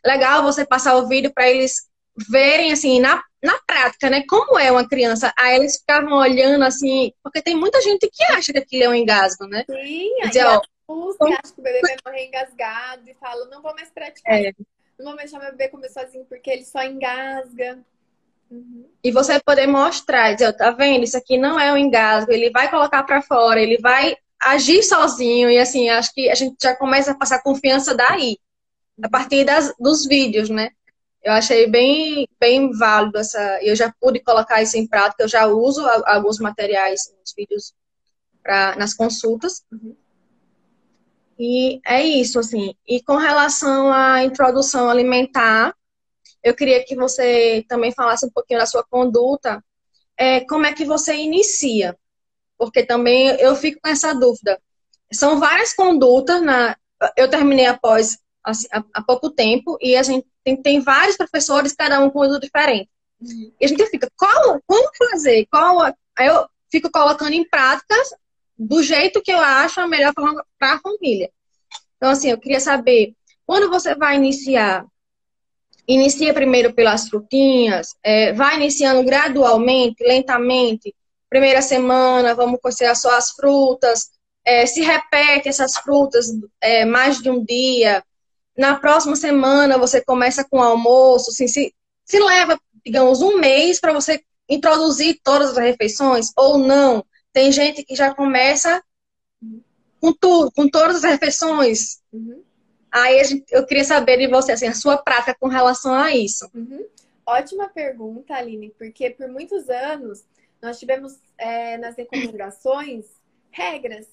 [0.03, 1.87] legal você passar o vídeo para eles
[2.29, 4.23] verem, assim, na, na prática, né?
[4.27, 5.31] Como é uma criança.
[5.37, 8.95] Aí eles ficavam olhando, assim, porque tem muita gente que acha que aquilo é um
[8.95, 9.63] engasgo, né?
[9.69, 13.61] Sim, Dizer, aí ó, que acha que o bebê vai morrer engasgado e fala, não
[13.61, 14.33] vou mais praticar.
[14.33, 14.51] É.
[14.97, 17.83] Não vou deixar meu bebê comer sozinho porque ele só engasga.
[18.49, 18.85] Uhum.
[19.03, 21.03] E você poder mostrar, dizer, tá vendo?
[21.03, 25.49] Isso aqui não é um engasgo, ele vai colocar para fora, ele vai agir sozinho
[25.49, 28.37] e assim, acho que a gente já começa a passar confiança daí,
[29.01, 30.69] a partir das, dos vídeos, né?
[31.23, 33.39] Eu achei bem, bem válido essa.
[33.63, 37.73] Eu já pude colocar isso em prática, eu já uso alguns materiais nos vídeos
[38.43, 39.63] pra, nas consultas.
[39.71, 39.95] Uhum.
[41.37, 42.75] E é isso, assim.
[42.87, 45.75] E com relação à introdução alimentar,
[46.43, 49.63] eu queria que você também falasse um pouquinho da sua conduta.
[50.17, 51.97] É, como é que você inicia?
[52.57, 54.59] Porque também eu fico com essa dúvida.
[55.11, 56.77] São várias condutas na.
[57.17, 61.73] Eu terminei após assim, há, há, pouco tempo e a gente tem, tem vários professores,
[61.73, 62.89] cada um com conduta diferente.
[63.21, 63.51] Uhum.
[63.59, 65.47] E a gente fica, qual, como fazer?
[65.49, 68.09] Qual, aí eu fico colocando em práticas
[68.57, 71.29] do jeito que eu acho a melhor forma para a família.
[71.97, 73.13] Então, assim, eu queria saber,
[73.45, 74.85] quando você vai iniciar
[75.87, 80.93] inicia primeiro pelas frutinhas, é, vai iniciando gradualmente, lentamente.
[81.29, 84.09] Primeira semana, vamos considerar só as frutas.
[84.45, 86.27] É, se repete essas frutas
[86.61, 88.03] é, mais de um dia.
[88.57, 91.31] Na próxima semana, você começa com almoço.
[91.31, 91.73] Assim, se,
[92.05, 97.03] se leva, digamos, um mês para você introduzir todas as refeições ou não.
[97.33, 98.81] Tem gente que já começa
[99.99, 102.01] com tudo, com todas as refeições.
[102.11, 102.43] Uhum.
[102.91, 106.47] Aí eu queria saber de você, assim, a sua prática com relação a isso.
[106.53, 106.85] Uhum.
[107.25, 110.23] Ótima pergunta, Aline, porque por muitos anos
[110.61, 113.05] nós tivemos é, nas recomendações
[113.49, 114.07] regras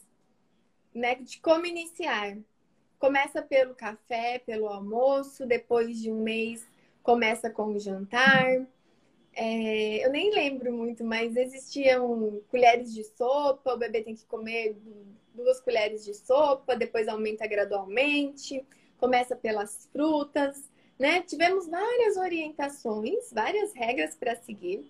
[0.95, 2.39] né, de como iniciar.
[2.99, 6.67] Começa pelo café, pelo almoço, depois de um mês
[7.03, 8.67] começa com o jantar.
[9.42, 14.76] É, eu nem lembro muito, mas existiam colheres de sopa, o bebê tem que comer
[15.33, 18.62] duas colheres de sopa, depois aumenta gradualmente,
[18.98, 21.22] começa pelas frutas, né?
[21.22, 24.85] Tivemos várias orientações, várias regras para seguir,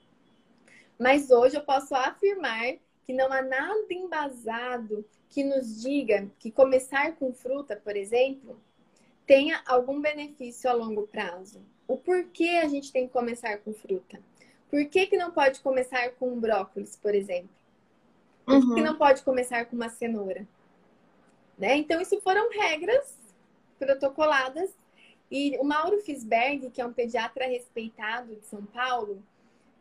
[0.98, 7.14] mas hoje eu posso afirmar que não há nada embasado que nos diga que começar
[7.14, 8.60] com fruta, por exemplo,
[9.24, 11.64] tenha algum benefício a longo prazo.
[11.86, 14.20] O porquê a gente tem que começar com fruta?
[14.70, 17.50] Por que, que não pode começar com brócolis, por exemplo?
[18.44, 18.74] Por uhum.
[18.74, 20.46] que não pode começar com uma cenoura?
[21.59, 21.76] Né?
[21.76, 23.18] Então, isso foram regras
[23.78, 24.70] protocoladas.
[25.30, 29.22] E o Mauro Fisberg, que é um pediatra respeitado de São Paulo,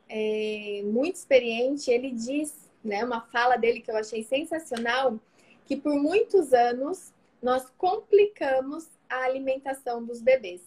[0.07, 5.19] é, muito experiente, ele diz, né, uma fala dele que eu achei sensacional,
[5.65, 10.61] que por muitos anos nós complicamos a alimentação dos bebês.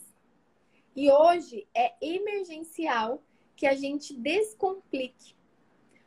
[0.95, 3.21] E hoje é emergencial
[3.57, 5.35] que a gente descomplique.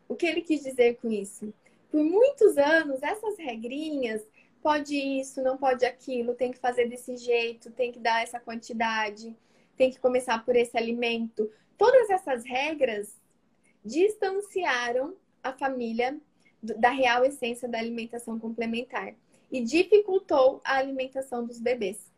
[0.08, 1.53] O que ele quis dizer com isso?
[1.89, 4.21] Por muitos anos, essas regrinhas,
[4.62, 9.36] pode isso, não pode aquilo, tem que fazer desse jeito, tem que dar essa quantidade,
[9.77, 11.51] tem que começar por esse alimento.
[11.77, 13.19] Todas essas regras
[13.84, 16.19] distanciaram a família
[16.62, 19.13] da real essência da alimentação complementar
[19.51, 22.12] e dificultou a alimentação dos bebês.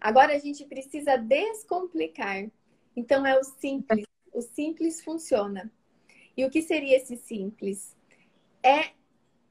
[0.00, 2.50] Agora a gente precisa descomplicar.
[2.96, 4.04] Então é o simples.
[4.32, 5.70] O simples funciona.
[6.36, 7.96] E o que seria esse simples?
[8.62, 8.92] É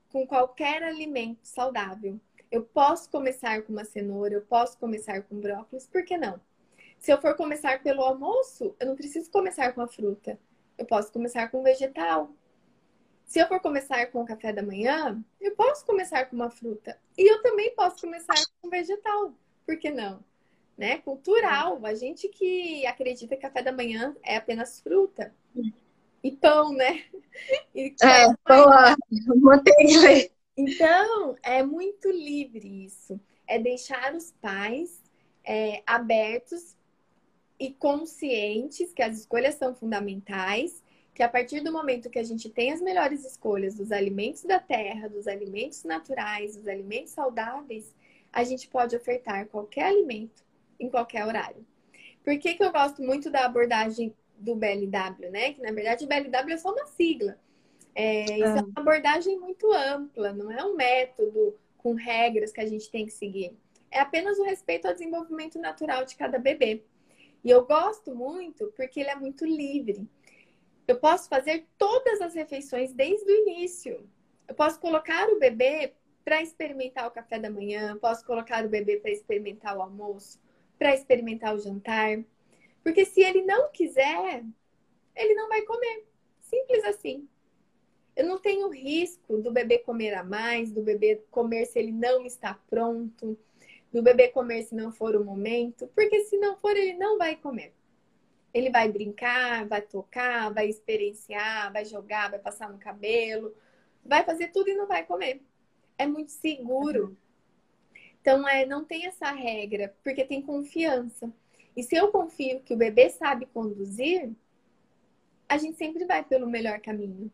[0.09, 2.19] com qualquer alimento saudável.
[2.51, 6.41] Eu posso começar com uma cenoura, eu posso começar com brócolis, por que não?
[6.97, 10.39] Se eu for começar pelo almoço, eu não preciso começar com a fruta.
[10.77, 12.33] Eu posso começar com vegetal.
[13.25, 16.99] Se eu for começar com o café da manhã, eu posso começar com uma fruta.
[17.17, 19.33] E eu também posso começar com vegetal.
[19.65, 20.23] Por que não?
[20.79, 20.99] Né?
[20.99, 21.85] Cultural.
[21.85, 25.35] A gente que acredita que café da manhã é apenas fruta
[26.23, 27.03] e pão, né?
[27.75, 28.65] E é, pão,
[29.41, 30.31] manteiga.
[30.55, 33.19] Então, é muito livre isso.
[33.45, 35.03] É deixar os pais
[35.43, 36.77] é, abertos
[37.59, 40.81] e conscientes que as escolhas são fundamentais,
[41.13, 44.59] que a partir do momento que a gente tem as melhores escolhas dos alimentos da
[44.59, 47.93] terra, dos alimentos naturais, dos alimentos saudáveis,
[48.31, 50.47] a gente pode ofertar qualquer alimento
[50.79, 51.65] em qualquer horário.
[52.23, 55.53] Por que, que eu gosto muito da abordagem do BLW, né?
[55.53, 57.37] Que na verdade o BLW é só uma sigla.
[57.93, 58.63] É, isso é ah.
[58.63, 63.11] uma abordagem muito ampla, não é um método com regras que a gente tem que
[63.11, 63.57] seguir.
[63.91, 66.83] É apenas o respeito ao desenvolvimento natural de cada bebê.
[67.43, 70.07] E eu gosto muito porque ele é muito livre.
[70.87, 74.07] Eu posso fazer todas as refeições desde o início.
[74.47, 78.97] Eu posso colocar o bebê para experimentar o café da manhã, posso colocar o bebê
[78.97, 80.39] para experimentar o almoço,
[80.79, 82.23] para experimentar o jantar.
[82.81, 84.43] Porque se ele não quiser,
[85.15, 86.05] ele não vai comer.
[86.39, 87.27] Simples assim.
[88.15, 92.25] Eu não tenho risco do bebê comer a mais, do bebê comer se ele não
[92.25, 93.37] está pronto,
[93.93, 97.35] do bebê comer se não for o momento, porque se não for, ele não vai
[97.35, 97.73] comer.
[98.53, 103.55] Ele vai brincar, vai tocar, vai experienciar, vai jogar, vai passar no cabelo,
[104.03, 105.41] vai fazer tudo e não vai comer.
[105.97, 107.15] É muito seguro.
[108.29, 111.33] Então, é, não tem essa regra, porque tem confiança.
[111.75, 114.31] E se eu confio que o bebê sabe conduzir,
[115.47, 117.31] a gente sempre vai pelo melhor caminho.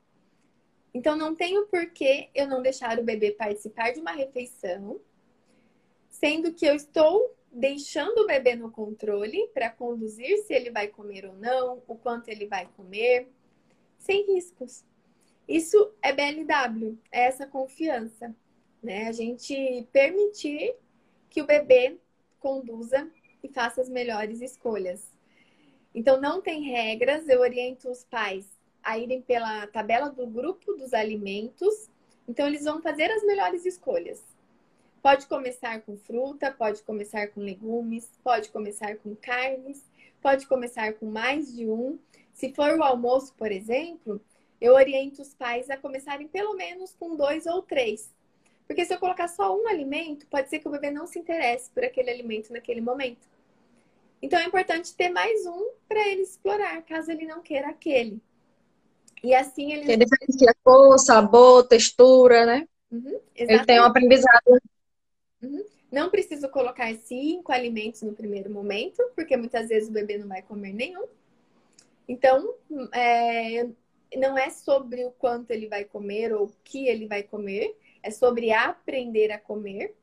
[0.93, 5.01] Então, não tem o porquê eu não deixar o bebê participar de uma refeição,
[6.09, 11.25] sendo que eu estou deixando o bebê no controle para conduzir se ele vai comer
[11.25, 13.27] ou não, o quanto ele vai comer,
[13.97, 14.85] sem riscos.
[15.45, 18.33] Isso é BLW, é essa confiança,
[18.81, 19.09] né?
[19.09, 20.73] A gente permitir
[21.35, 21.97] que o bebê
[22.39, 23.11] conduza
[23.43, 25.11] e faça as melhores escolhas.
[25.93, 28.47] Então, não tem regras, eu oriento os pais
[28.81, 31.89] a irem pela tabela do grupo dos alimentos.
[32.25, 34.23] Então, eles vão fazer as melhores escolhas.
[35.01, 39.83] Pode começar com fruta, pode começar com legumes, pode começar com carnes,
[40.21, 41.99] pode começar com mais de um.
[42.33, 44.21] Se for o almoço, por exemplo,
[44.61, 48.14] eu oriento os pais a começarem pelo menos com dois ou três.
[48.67, 51.69] Porque se eu colocar só um alimento, pode ser que o bebê não se interesse
[51.69, 53.27] por aquele alimento naquele momento.
[54.21, 58.19] Então é importante ter mais um para ele explorar, caso ele não queira aquele.
[59.23, 59.85] E assim ele.
[59.85, 62.67] Tem diferencia cor, sabor, textura, né?
[62.91, 64.59] Uhum, ele tem um aprendizado.
[65.41, 65.65] Uhum.
[65.91, 70.41] Não preciso colocar cinco alimentos no primeiro momento, porque muitas vezes o bebê não vai
[70.41, 71.05] comer nenhum.
[72.07, 72.53] Então,
[72.93, 73.67] é,
[74.17, 78.11] não é sobre o quanto ele vai comer ou o que ele vai comer, é
[78.11, 79.95] sobre aprender a comer.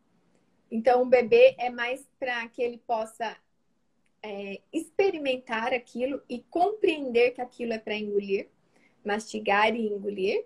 [0.69, 3.37] Então, o bebê é mais para que ele possa
[4.21, 8.49] é, experimentar aquilo e compreender que aquilo é para engolir,
[9.05, 10.45] mastigar e engolir.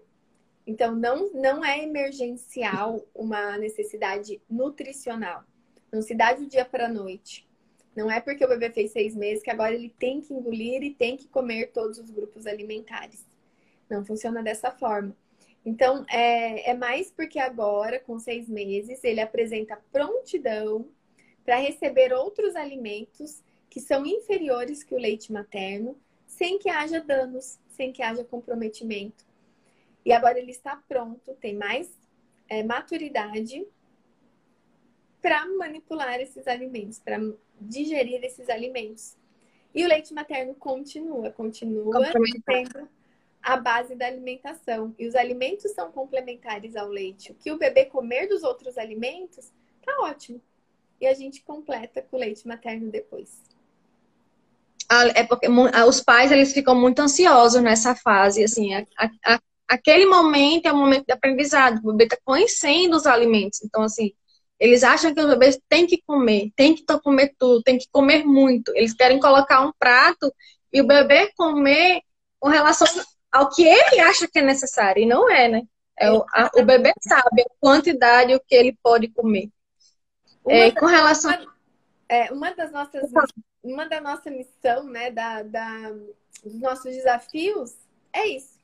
[0.66, 5.42] Então, não, não é emergencial uma necessidade nutricional.
[5.90, 7.48] Não se dá de dia para noite.
[7.96, 10.92] Não é porque o bebê fez seis meses que agora ele tem que engolir e
[10.92, 13.24] tem que comer todos os grupos alimentares.
[13.88, 15.16] Não funciona dessa forma.
[15.66, 20.88] Então, é, é mais porque agora, com seis meses, ele apresenta prontidão
[21.44, 27.58] para receber outros alimentos que são inferiores que o leite materno, sem que haja danos,
[27.68, 29.26] sem que haja comprometimento.
[30.04, 31.90] E agora ele está pronto, tem mais
[32.48, 33.66] é, maturidade
[35.20, 37.18] para manipular esses alimentos, para
[37.60, 39.16] digerir esses alimentos.
[39.74, 42.06] E o leite materno continua, continua
[42.46, 42.88] sendo
[43.46, 44.92] a base da alimentação.
[44.98, 47.30] E os alimentos são complementares ao leite.
[47.30, 49.52] O que o bebê comer dos outros alimentos,
[49.84, 50.42] tá ótimo.
[51.00, 53.40] E a gente completa com o leite materno depois
[55.14, 58.86] é porque os pais eles ficam muito ansiosos nessa fase, assim, a,
[59.24, 63.82] a, aquele momento é o momento de aprendizado, o bebê está conhecendo os alimentos, então
[63.82, 64.12] assim,
[64.60, 68.24] eles acham que o bebê tem que comer, tem que comer tudo, tem que comer
[68.24, 70.32] muito, eles querem colocar um prato
[70.72, 72.00] e o bebê comer
[72.38, 72.86] com relação
[73.36, 75.62] ao que ele acha que é necessário, e não é, né?
[75.98, 79.50] É o, a, o bebê sabe a quantidade o que ele pode comer.
[80.46, 81.32] É, com relação.
[82.08, 83.10] É, uma das nossas
[83.62, 85.90] uma da nossa missão, né, da, da,
[86.42, 87.74] dos nossos desafios
[88.12, 88.56] é isso.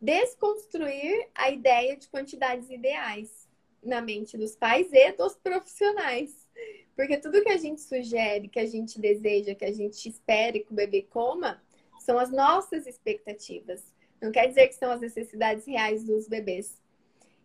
[0.00, 3.48] Desconstruir a ideia de quantidades ideais
[3.82, 6.48] na mente dos pais e dos profissionais.
[6.96, 10.72] Porque tudo que a gente sugere, que a gente deseja, que a gente espere que
[10.72, 11.62] o bebê coma,
[12.00, 13.84] são as nossas expectativas.
[14.20, 16.78] Não quer dizer que são as necessidades reais dos bebês.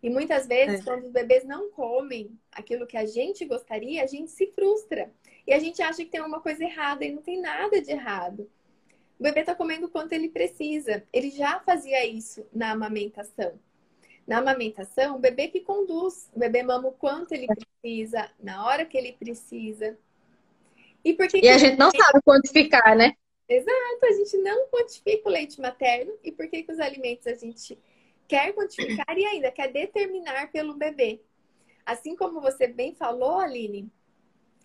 [0.02, 0.84] E muitas vezes, é.
[0.84, 5.10] quando os bebês não comem aquilo que a gente gostaria, a gente se frustra.
[5.46, 8.50] E a gente acha que tem uma coisa errada e não tem nada de errado.
[9.18, 11.02] O bebê está comendo o quanto ele precisa.
[11.12, 13.58] Ele já fazia isso na amamentação.
[14.26, 16.28] Na amamentação, o bebê que conduz.
[16.34, 19.96] O bebê mama o quanto ele precisa, na hora que ele precisa.
[21.04, 23.14] E, porque e a gente não sabe quantificar, né?
[23.48, 26.12] Exato, a gente não quantifica o leite materno.
[26.22, 27.78] E por que, que os alimentos a gente
[28.26, 31.20] quer quantificar e ainda quer determinar pelo bebê?
[31.84, 33.88] Assim como você bem falou, Aline,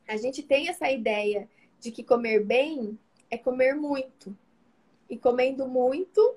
[0.07, 1.47] a gente tem essa ideia
[1.79, 2.97] de que comer bem
[3.29, 4.35] é comer muito.
[5.09, 6.35] E comendo muito,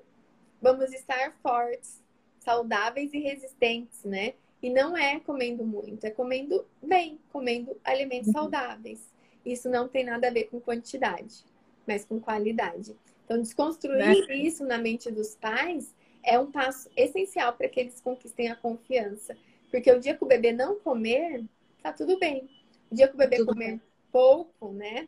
[0.61, 2.03] vamos estar fortes,
[2.39, 4.33] saudáveis e resistentes, né?
[4.61, 8.33] E não é comendo muito, é comendo bem, comendo alimentos uhum.
[8.33, 9.13] saudáveis.
[9.45, 11.43] Isso não tem nada a ver com quantidade,
[11.87, 12.95] mas com qualidade.
[13.23, 14.35] Então, desconstruir né?
[14.35, 15.93] isso na mente dos pais
[16.23, 19.35] é um passo essencial para que eles conquistem a confiança.
[19.71, 21.43] Porque o dia que o bebê não comer,
[21.81, 22.49] tá tudo bem.
[22.91, 23.81] O dia que o bebê tudo comer bem.
[24.11, 25.07] pouco, né?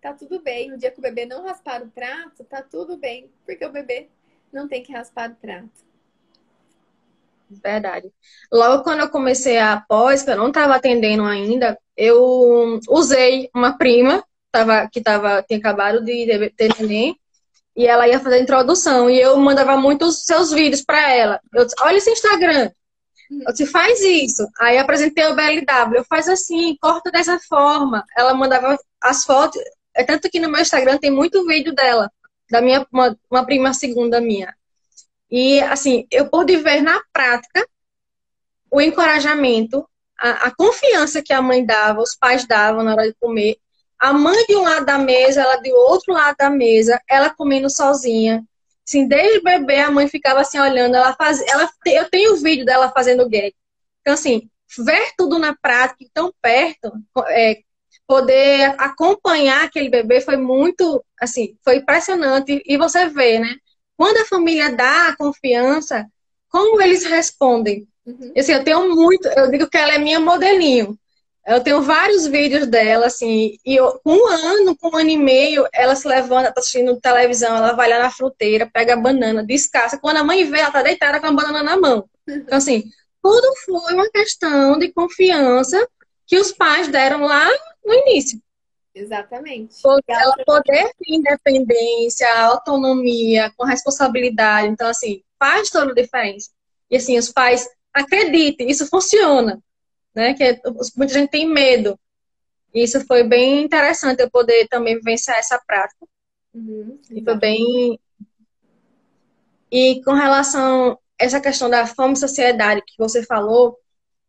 [0.00, 0.72] Tá tudo bem.
[0.72, 3.30] O dia que o bebê não raspar o prato, tá tudo bem.
[3.44, 4.08] Porque o bebê
[4.52, 5.84] não tem que raspar o prato.
[7.50, 8.12] Verdade.
[8.52, 13.76] Logo quando eu comecei a pós, que eu não estava atendendo ainda, eu usei uma
[13.76, 17.18] prima tava, que tava, tinha acabado de ter neném
[17.76, 21.40] e ela ia fazer a introdução e eu mandava muitos seus vídeos para ela.
[21.52, 22.70] Eu disse, olha esse Instagram.
[23.30, 24.46] Eu disse, faz isso.
[24.60, 28.04] Aí apresentei o BLW, eu faz assim, corta dessa forma.
[28.16, 29.60] Ela mandava as fotos,
[29.92, 32.10] é tanto que no meu Instagram tem muito vídeo dela,
[32.48, 34.54] da minha uma, uma prima segunda minha.
[35.28, 37.66] E, assim, eu pude ver na prática
[38.70, 39.84] o encorajamento,
[40.18, 43.56] a, a, confiança que a mãe dava, os pais davam na hora de comer.
[44.04, 47.70] A mãe de um lado da mesa, ela de outro lado da mesa, ela comendo
[47.70, 48.44] sozinha.
[48.86, 50.94] Assim, desde bebê, a mãe ficava assim olhando.
[50.94, 53.54] Ela faz, ela, eu tenho o vídeo dela fazendo gag.
[54.02, 56.92] Então, assim, ver tudo na prática, tão perto,
[57.28, 57.60] é,
[58.06, 62.62] poder acompanhar aquele bebê foi muito, assim, foi impressionante.
[62.66, 63.56] E você vê, né?
[63.96, 66.06] Quando a família dá a confiança,
[66.50, 67.88] como eles respondem?
[68.04, 68.34] Uhum.
[68.36, 70.94] Assim, eu tenho muito, eu digo que ela é minha modelinho.
[71.46, 75.16] Eu tenho vários vídeos dela, assim, e eu, com um ano, com um ano e
[75.16, 79.44] meio, ela se levanta, tá assistindo televisão, ela vai lá na fruteira, pega a banana,
[79.44, 79.98] descasca.
[79.98, 82.08] Quando a mãe vê, ela tá deitada com a banana na mão.
[82.26, 82.84] Então, assim,
[83.22, 85.86] tudo foi uma questão de confiança
[86.26, 87.46] que os pais deram lá
[87.84, 88.40] no início.
[88.94, 89.74] Exatamente.
[90.08, 94.68] Ela poder ter independência, autonomia, com responsabilidade.
[94.68, 96.50] Então, assim, faz toda a diferença.
[96.90, 99.60] E, assim, os pais acreditem, isso funciona.
[100.14, 100.34] Né?
[100.34, 100.60] Que
[100.96, 101.98] muita gente tem medo.
[102.72, 106.06] E isso foi bem interessante eu poder também vivenciar essa prática.
[106.52, 108.00] Uhum, e foi bem.
[109.70, 113.78] E com relação a essa questão da fome e sociedade que você falou,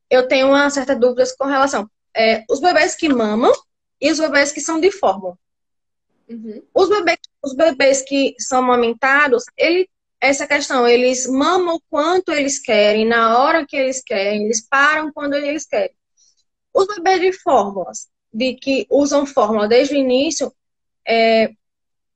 [0.09, 1.89] eu tenho uma certa dúvida com relação.
[2.15, 3.51] É, os bebês que mamam,
[3.99, 5.37] e os bebês que são de fórmula.
[6.29, 6.61] Uhum.
[6.73, 9.89] Os, bebês, os bebês que são amamentados, ele,
[10.27, 15.33] essa questão, eles mamam quanto eles querem, na hora que eles querem, eles param quando
[15.35, 15.95] eles querem.
[16.73, 20.53] Os bebês de fórmulas, de que usam fórmula desde o início,
[21.07, 21.49] é,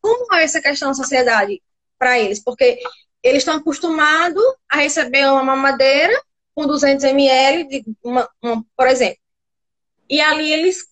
[0.01, 1.61] como é essa questão da sociedade
[1.97, 2.41] para eles?
[2.43, 2.79] Porque
[3.23, 6.13] eles estão acostumados a receber uma mamadeira
[6.55, 9.19] com 200 ml, de uma, uma, por exemplo.
[10.09, 10.89] E ali eles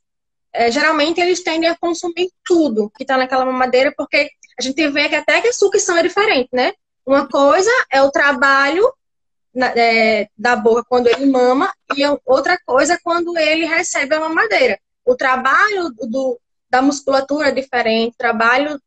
[0.54, 5.08] é, geralmente eles tendem a consumir tudo que está naquela mamadeira, porque a gente vê
[5.08, 6.74] que até que a sucção é diferente, né?
[7.08, 8.94] Uma coisa é o trabalho
[9.56, 14.20] na, é, da boca quando ele mama, e outra coisa é quando ele recebe a
[14.20, 14.78] mamadeira.
[15.06, 16.38] O trabalho do,
[16.70, 18.78] da musculatura é diferente, o trabalho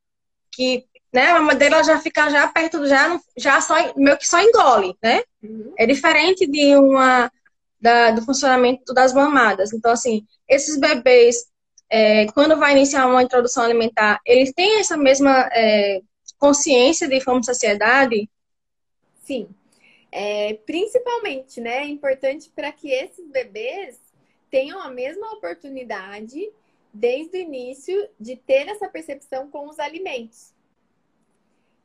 [0.52, 4.94] que né, a mamadeira já fica já perto, já, já só, meio que só engole,
[5.02, 5.22] né?
[5.42, 5.72] Uhum.
[5.78, 7.32] É diferente de uma
[7.80, 9.72] da, do funcionamento das mamadas.
[9.72, 11.46] Então, assim, esses bebês
[11.88, 16.00] é, quando vai iniciar uma introdução alimentar, eles têm essa mesma é,
[16.40, 18.30] consciência de fome e saciedade?
[19.22, 19.48] Sim.
[20.10, 21.84] É, principalmente, né?
[21.84, 24.00] É importante para que esses bebês
[24.50, 26.50] tenham a mesma oportunidade
[26.92, 30.52] desde o início de ter essa percepção com os alimentos.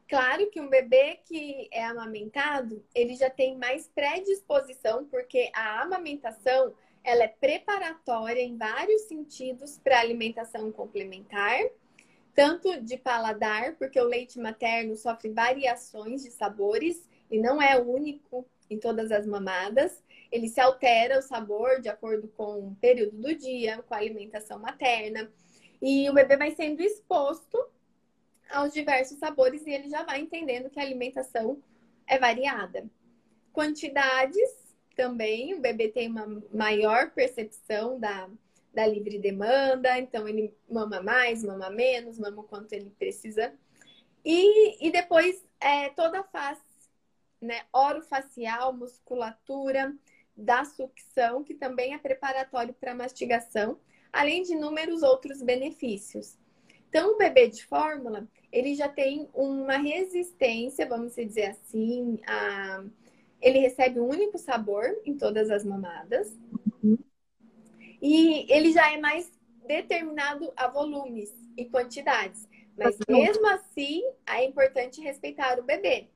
[0.08, 6.74] Claro que um bebê que é amamentado, ele já tem mais predisposição, porque a amamentação
[7.04, 11.60] ela é preparatória em vários sentidos para alimentação complementar,
[12.36, 18.46] tanto de paladar, porque o leite materno sofre variações de sabores e não é único
[18.70, 20.04] em todas as mamadas.
[20.30, 24.60] Ele se altera o sabor de acordo com o período do dia, com a alimentação
[24.60, 25.32] materna.
[25.82, 27.58] E o bebê vai sendo exposto
[28.50, 31.62] aos diversos sabores e ele já vai entendendo que a alimentação
[32.06, 32.86] é variada.
[33.54, 38.30] Quantidades também o bebê tem uma maior percepção da,
[38.76, 43.54] da livre demanda, então ele mama mais, mama menos, mama o quanto ele precisa.
[44.24, 46.62] E, e depois é, toda a face,
[47.42, 47.62] né?
[47.74, 49.96] Orofacial, musculatura
[50.36, 53.80] da sucção, que também é preparatório para mastigação,
[54.12, 56.38] além de inúmeros outros benefícios.
[56.90, 62.84] Então, o bebê de fórmula, ele já tem uma resistência, vamos dizer assim, a
[63.42, 66.36] ele recebe um único sabor em todas as mamadas.
[66.84, 66.98] Uhum.
[68.06, 69.32] E ele já é mais
[69.66, 72.48] determinado a volumes e quantidades.
[72.78, 76.10] Mas mesmo assim, é importante respeitar o bebê.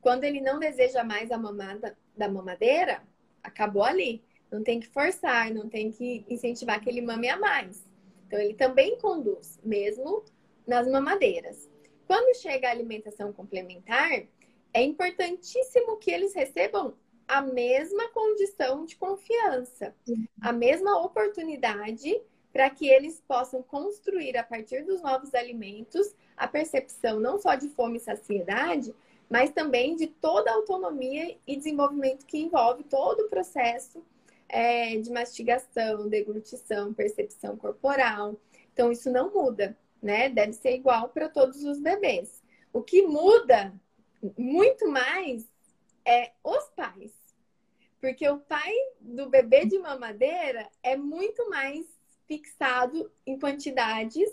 [0.00, 3.02] Quando ele não deseja mais a mamada da mamadeira,
[3.42, 4.22] acabou ali.
[4.52, 7.84] Não tem que forçar, não tem que incentivar que ele mame a mais.
[8.28, 10.24] Então, ele também conduz, mesmo
[10.64, 11.68] nas mamadeiras.
[12.06, 14.12] Quando chega a alimentação complementar,
[14.72, 16.94] é importantíssimo que eles recebam
[17.32, 19.94] a mesma condição de confiança,
[20.38, 22.20] a mesma oportunidade
[22.52, 27.70] para que eles possam construir a partir dos novos alimentos a percepção não só de
[27.70, 28.94] fome e saciedade,
[29.30, 34.04] mas também de toda a autonomia e desenvolvimento que envolve todo o processo
[34.46, 38.36] é, de mastigação, deglutição, percepção corporal.
[38.74, 40.28] Então, isso não muda, né?
[40.28, 42.42] Deve ser igual para todos os bebês.
[42.74, 43.72] O que muda
[44.36, 45.48] muito mais
[46.04, 47.21] é os pais.
[48.02, 51.86] Porque o pai do bebê de mamadeira é muito mais
[52.26, 54.28] fixado em quantidades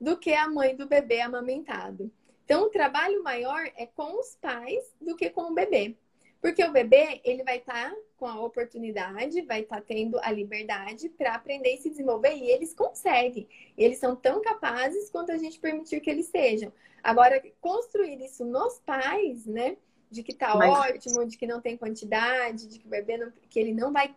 [0.00, 2.10] do que a mãe do bebê amamentado.
[2.44, 5.96] Então, o trabalho maior é com os pais do que com o bebê.
[6.40, 10.32] Porque o bebê, ele vai estar tá com a oportunidade, vai estar tá tendo a
[10.32, 13.46] liberdade para aprender e se desenvolver, e eles conseguem.
[13.78, 16.72] Eles são tão capazes quanto a gente permitir que eles sejam.
[17.04, 19.76] Agora, construir isso nos pais, né?
[20.10, 20.70] De que tá Mas...
[20.70, 24.14] ótimo, de que não tem quantidade, de que o bebê não, que ele não vai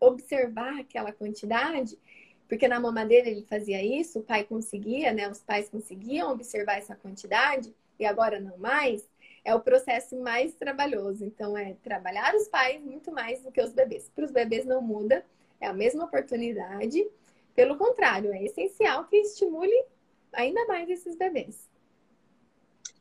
[0.00, 1.98] observar aquela quantidade,
[2.48, 5.28] porque na mamadeira ele fazia isso, o pai conseguia, né?
[5.28, 9.08] Os pais conseguiam observar essa quantidade e agora não mais
[9.46, 11.24] é o processo mais trabalhoso.
[11.24, 14.10] Então, é trabalhar os pais muito mais do que os bebês.
[14.12, 15.24] Para os bebês não muda,
[15.60, 17.06] é a mesma oportunidade.
[17.54, 19.84] Pelo contrário, é essencial que estimule
[20.32, 21.70] ainda mais esses bebês.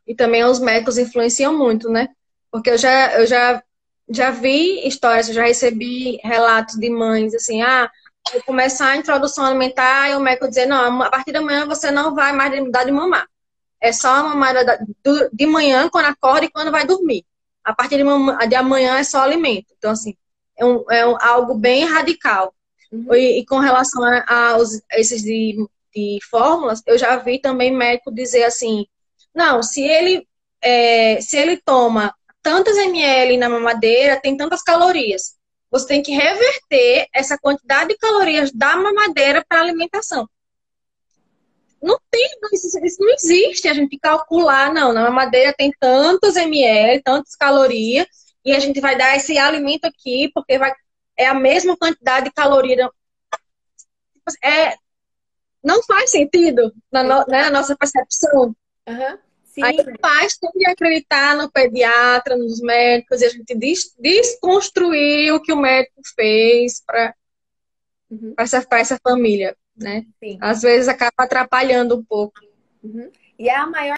[0.06, 2.16] E também os médicos influenciam muito, né?
[2.56, 3.62] Porque eu já, eu já,
[4.08, 7.91] já vi histórias, já recebi relatos de mães assim, ah,
[8.32, 11.91] vou começar a introdução alimentar e o médico dizer, não, a partir da manhã você
[11.91, 13.28] não vai mais mudar de mamar.
[13.82, 14.80] É só a mamada
[15.34, 17.26] de manhã, quando acorda e quando vai dormir.
[17.62, 19.74] A partir de amanhã é só alimento.
[19.78, 20.16] Então, assim,
[20.58, 22.56] é, um, é um, algo bem radical.
[22.89, 23.14] Uhum.
[23.16, 25.58] E, e, com relação a, a, a esses de,
[25.93, 28.88] de, fórmulas, eu já vi também médico dizer assim,
[29.36, 30.26] não, se ele,
[30.62, 32.16] é, se ele toma
[32.46, 35.34] tantas ml na mamadeira, tem tantas calorias.
[35.72, 40.30] Você tem que reverter essa quantidade de calorias da mamadeira para a alimentação.
[41.82, 44.93] Não tem, isso, não existe a gente calcular, não.
[44.93, 48.06] Na madeira tem tantos ml, tantas calorias,
[48.46, 50.72] e a gente vai dar esse alimento aqui, porque vai,
[51.18, 52.88] é a mesma quantidade de caloria.
[54.43, 54.76] É,
[55.64, 58.56] não faz sentido na, no, né, na nossa percepção.
[58.88, 59.18] Uhum.
[59.64, 65.34] Aí os pais têm que acreditar no pediatra, nos médicos, e a gente des desconstruir
[65.34, 67.16] o que o médico fez para
[68.10, 68.34] uhum.
[68.38, 70.06] essa, essa família né?
[70.20, 70.38] Sim.
[70.41, 72.39] Às vezes acaba atrapalhando um pouco.
[72.82, 73.12] Uhum.
[73.38, 73.97] E é a maior.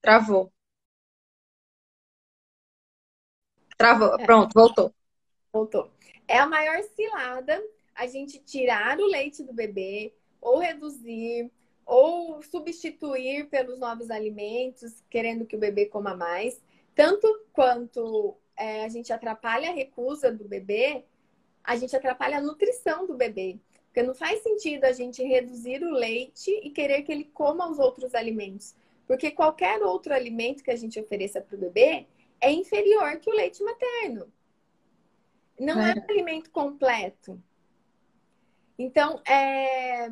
[0.00, 0.52] Travou.
[3.76, 4.14] Travou.
[4.18, 4.24] É.
[4.24, 4.94] Pronto, voltou.
[5.52, 5.92] Voltou.
[6.26, 7.62] É a maior cilada
[7.94, 11.50] a gente tirar o leite do bebê, ou reduzir,
[11.84, 16.62] ou substituir pelos novos alimentos, querendo que o bebê coma mais.
[16.94, 21.04] Tanto quanto é, a gente atrapalha a recusa do bebê,
[21.64, 23.58] a gente atrapalha a nutrição do bebê.
[23.86, 27.78] Porque não faz sentido a gente reduzir o leite e querer que ele coma os
[27.78, 28.74] outros alimentos.
[29.06, 32.06] Porque qualquer outro alimento que a gente ofereça para o bebê
[32.40, 34.32] é inferior que o leite materno.
[35.60, 37.38] Não é, é um alimento completo.
[38.78, 40.10] Então, é...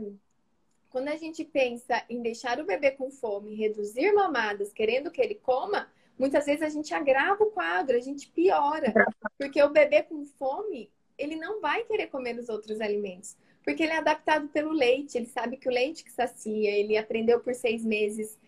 [0.90, 5.36] quando a gente pensa em deixar o bebê com fome, reduzir mamadas, querendo que ele
[5.36, 5.88] coma,
[6.18, 8.92] muitas vezes a gente agrava o quadro, a gente piora.
[9.38, 13.36] Porque o bebê com fome, ele não vai querer comer os outros alimentos.
[13.64, 17.40] Porque ele é adaptado pelo leite, ele sabe que o leite que sacia, ele aprendeu
[17.40, 18.38] por seis meses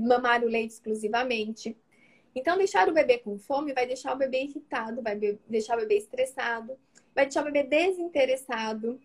[0.00, 1.76] mamar o leite exclusivamente.
[2.34, 5.16] Então, deixar o bebê com fome vai deixar o bebê irritado, vai
[5.48, 6.76] deixar o bebê estressado,
[7.14, 9.00] vai deixar o bebê desinteressado.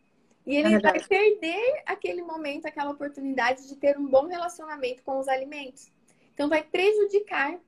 [0.45, 5.19] E ele é vai perder aquele momento, aquela oportunidade de ter um bom relacionamento com
[5.19, 5.91] os alimentos.
[6.33, 7.59] Então, vai prejudicar.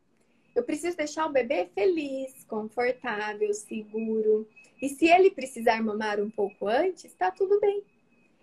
[0.53, 4.47] Eu preciso deixar o bebê feliz, confortável, seguro.
[4.81, 7.83] E se ele precisar mamar um pouco antes, tá tudo bem.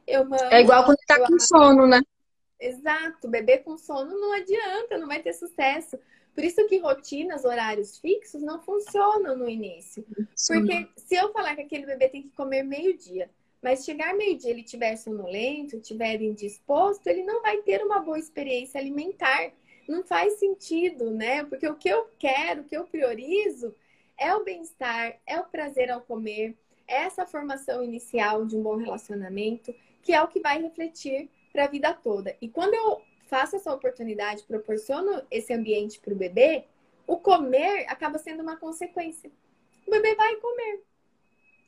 [0.06, 2.00] Eu mamo, é igual quando tá com sono, né?
[2.58, 5.98] Exato, bebê com sono não adianta, não vai ter sucesso.
[6.34, 10.04] Por isso que rotinas, horários fixos não funcionam no início.
[10.34, 10.54] Sim.
[10.54, 13.30] Porque se eu falar que aquele bebê tem que comer meio-dia,
[13.62, 18.80] mas chegar meio-dia ele estiver sonolento, estiver indisposto, ele não vai ter uma boa experiência
[18.80, 19.52] alimentar.
[19.88, 21.44] Não faz sentido, né?
[21.44, 23.74] Porque o que eu quero, o que eu priorizo
[24.18, 26.56] é o bem-estar, é o prazer ao comer,
[26.86, 31.64] é essa formação inicial de um bom relacionamento, que é o que vai refletir para
[31.64, 32.36] a vida toda.
[32.40, 36.64] E quando eu faço essa oportunidade, proporciono esse ambiente para o bebê,
[37.06, 39.30] o comer acaba sendo uma consequência.
[39.86, 40.82] O bebê vai comer.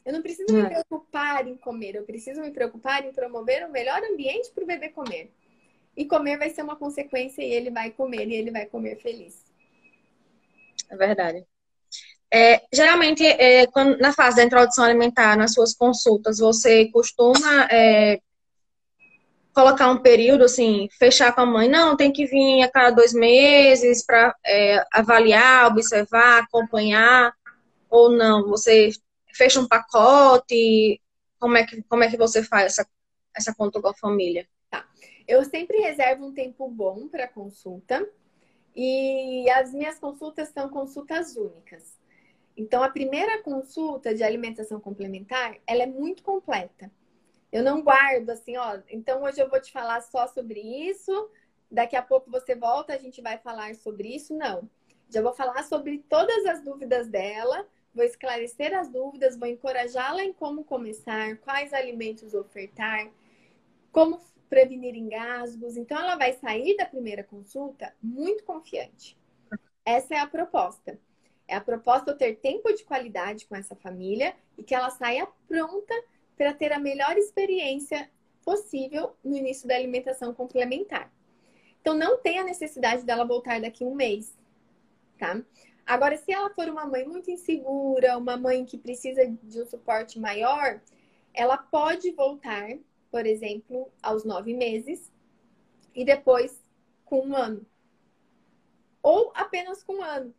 [0.04, 0.68] Eu não preciso me é.
[0.68, 4.90] preocupar em comer, eu preciso me preocupar em promover o melhor ambiente para o bebê
[4.90, 5.32] comer.
[5.96, 9.44] e comer vai ser uma consequência e ele vai comer e ele vai comer feliz.
[10.90, 11.46] É verdade.
[12.30, 18.18] É, geralmente, é, quando, na fase da introdução alimentar, nas suas consultas, você costuma é,
[19.52, 21.68] colocar um período, assim, fechar com a mãe?
[21.68, 27.32] Não, tem que vir a cada dois meses para é, avaliar, observar, acompanhar,
[27.88, 28.48] ou não?
[28.48, 28.90] Você
[29.34, 31.00] fecha um pacote?
[31.38, 32.88] Como é que, como é que você faz essa,
[33.36, 34.48] essa conta com a família?
[34.70, 34.88] Tá.
[35.26, 38.08] Eu sempre reservo um tempo bom para consulta.
[38.76, 41.96] E as minhas consultas são consultas únicas.
[42.56, 46.90] Então, a primeira consulta de alimentação complementar, ela é muito completa.
[47.52, 51.30] Eu não guardo assim, ó, então hoje eu vou te falar só sobre isso,
[51.70, 54.34] daqui a pouco você volta, a gente vai falar sobre isso.
[54.36, 54.68] Não.
[55.08, 57.64] Já vou falar sobre todas as dúvidas dela,
[57.94, 63.10] vou esclarecer as dúvidas, vou encorajá-la em como começar, quais alimentos ofertar,
[63.92, 65.76] como prevenir engasgos.
[65.76, 69.16] Então, ela vai sair da primeira consulta muito confiante.
[69.84, 70.98] Essa é a proposta.
[71.46, 75.94] É a proposta ter tempo de qualidade com essa família e que ela saia pronta
[76.36, 78.10] para ter a melhor experiência
[78.44, 81.12] possível no início da alimentação complementar.
[81.80, 84.38] Então, não tem a necessidade dela voltar daqui um mês,
[85.18, 85.42] tá?
[85.86, 90.18] Agora, se ela for uma mãe muito insegura, uma mãe que precisa de um suporte
[90.18, 90.80] maior,
[91.32, 92.78] ela pode voltar,
[93.10, 95.12] por exemplo, aos nove meses
[95.94, 96.62] e depois
[97.04, 97.66] com um ano.
[99.02, 100.34] Ou apenas com um ano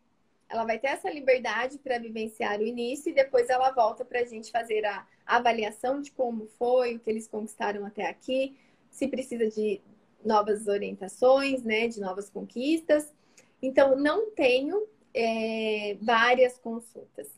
[0.49, 4.25] ela vai ter essa liberdade para vivenciar o início e depois ela volta para a
[4.25, 8.57] gente fazer a avaliação de como foi, o que eles conquistaram até aqui,
[8.89, 9.81] se precisa de
[10.23, 13.13] novas orientações, né, de novas conquistas.
[13.61, 17.29] Então, não tenho é, várias consultas.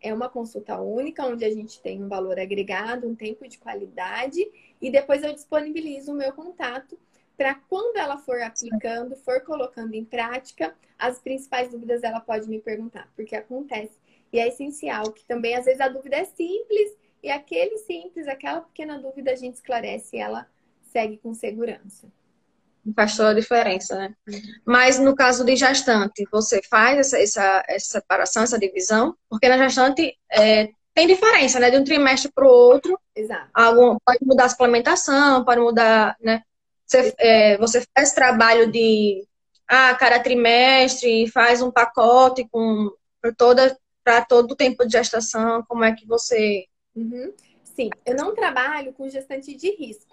[0.00, 4.40] É uma consulta única, onde a gente tem um valor agregado, um tempo de qualidade,
[4.80, 6.98] e depois eu disponibilizo o meu contato
[7.36, 12.60] para quando ela for aplicando, for colocando em prática, as principais dúvidas ela pode me
[12.60, 13.98] perguntar, porque acontece.
[14.32, 18.60] E é essencial que também, às vezes, a dúvida é simples e aquele simples, aquela
[18.60, 20.48] pequena dúvida a gente esclarece e ela
[20.82, 22.10] segue com segurança.
[22.94, 24.14] Faz toda a diferença, né?
[24.28, 24.40] Uhum.
[24.64, 29.14] Mas no caso de gestante, você faz essa, essa, essa separação, essa divisão?
[29.28, 31.70] Porque na gestante é, tem diferença, né?
[31.70, 32.98] De um trimestre para o outro.
[33.14, 33.48] Exato.
[33.52, 36.42] Algum, pode mudar a suplementação, pode mudar, né?
[36.86, 39.26] Você, é, você faz trabalho de
[39.68, 45.62] ah, cada trimestre, faz um pacote com para toda para todo o tempo de gestação,
[45.68, 46.64] como é que você.
[46.96, 47.32] Uhum.
[47.62, 50.09] Sim, eu não trabalho com gestante de risco.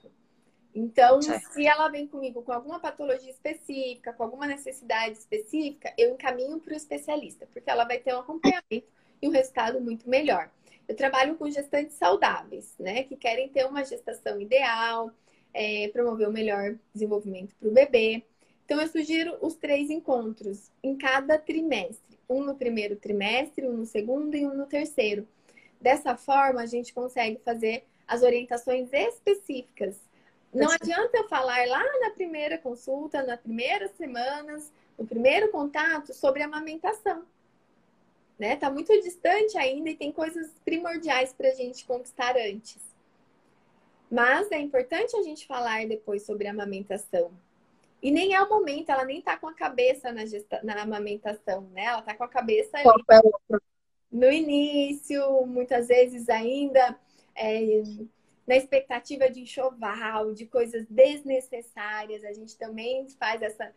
[0.80, 1.54] Então, certo.
[1.54, 6.72] se ela vem comigo com alguma patologia específica, com alguma necessidade específica, eu encaminho para
[6.72, 8.88] o especialista, porque ela vai ter um acompanhamento
[9.20, 10.52] e um resultado muito melhor.
[10.88, 13.02] Eu trabalho com gestantes saudáveis, né?
[13.02, 15.12] Que querem ter uma gestação ideal,
[15.52, 18.24] é, promover o melhor desenvolvimento para o bebê.
[18.64, 23.86] Então, eu sugiro os três encontros em cada trimestre: um no primeiro trimestre, um no
[23.88, 25.28] segundo e um no terceiro.
[25.82, 30.07] Dessa forma, a gente consegue fazer as orientações específicas.
[30.54, 36.42] Não adianta eu falar lá na primeira consulta, nas primeiras semanas, no primeiro contato, sobre
[36.42, 37.24] amamentação.
[38.40, 38.56] Né?
[38.56, 42.82] Tá muito distante ainda e tem coisas primordiais para a gente conquistar antes.
[44.10, 47.32] Mas é importante a gente falar depois sobre amamentação.
[48.02, 50.62] E nem é o momento, ela nem tá com a cabeça na, gesta...
[50.64, 51.86] na amamentação, né?
[51.86, 52.88] Ela tá com a cabeça ali
[54.12, 56.98] no início, muitas vezes ainda
[57.36, 57.84] é,
[58.48, 62.24] na expectativa de enxoval, de coisas desnecessárias.
[62.24, 63.74] A gente também faz essa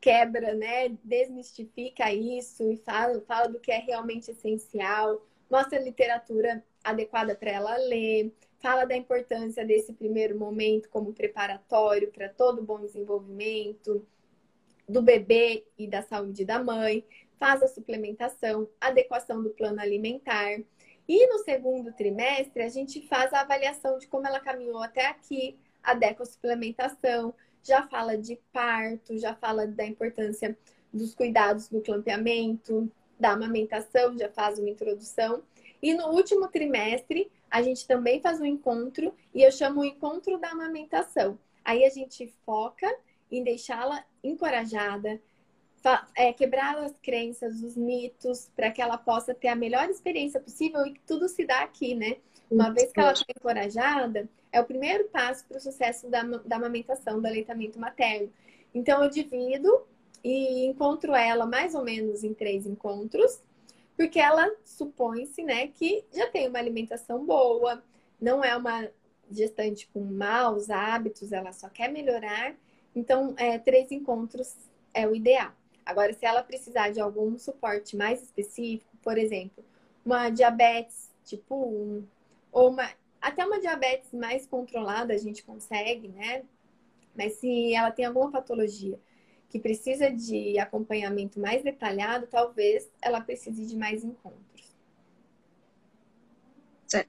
[0.00, 0.88] quebra, né?
[1.04, 7.76] Desmistifica isso e fala, fala do que é realmente essencial, mostra literatura adequada para ela
[7.76, 14.06] ler, fala da importância desse primeiro momento como preparatório para todo bom desenvolvimento
[14.88, 17.04] do bebê e da saúde da mãe,
[17.38, 20.60] faz a suplementação, adequação do plano alimentar.
[21.08, 25.58] E no segundo trimestre, a gente faz a avaliação de como ela caminhou até aqui,
[25.82, 30.56] a suplementação, já fala de parto, já fala da importância
[30.92, 35.42] dos cuidados do clampeamento, da amamentação, já faz uma introdução.
[35.82, 40.38] E no último trimestre, a gente também faz um encontro e eu chamo o encontro
[40.38, 41.38] da amamentação.
[41.64, 42.90] Aí a gente foca
[43.30, 45.20] em deixá-la encorajada,
[46.16, 50.86] é, quebrar as crenças, os mitos, para que ela possa ter a melhor experiência possível
[50.86, 52.16] e que tudo se dá aqui, né?
[52.50, 56.56] Uma vez que ela está encorajada, é o primeiro passo para o sucesso da, da
[56.56, 58.30] amamentação, do aleitamento materno.
[58.72, 59.82] Então, eu divido
[60.22, 63.40] e encontro ela mais ou menos em três encontros
[63.96, 67.82] porque ela supõe-se, né, que já tem uma alimentação boa,
[68.20, 68.88] não é uma
[69.30, 72.54] gestante com maus hábitos, ela só quer melhorar
[72.94, 74.54] Então, é, três encontros
[74.92, 75.52] é o ideal.
[75.84, 79.64] Agora, se ela precisar de algum suporte mais específico, por exemplo,
[80.04, 82.06] uma diabetes tipo 1,
[82.52, 82.88] ou uma,
[83.20, 86.42] até uma diabetes mais controlada a gente consegue, né?
[87.16, 88.98] Mas se ela tem alguma patologia
[89.48, 94.74] que precisa de acompanhamento mais detalhado, talvez ela precise de mais encontros.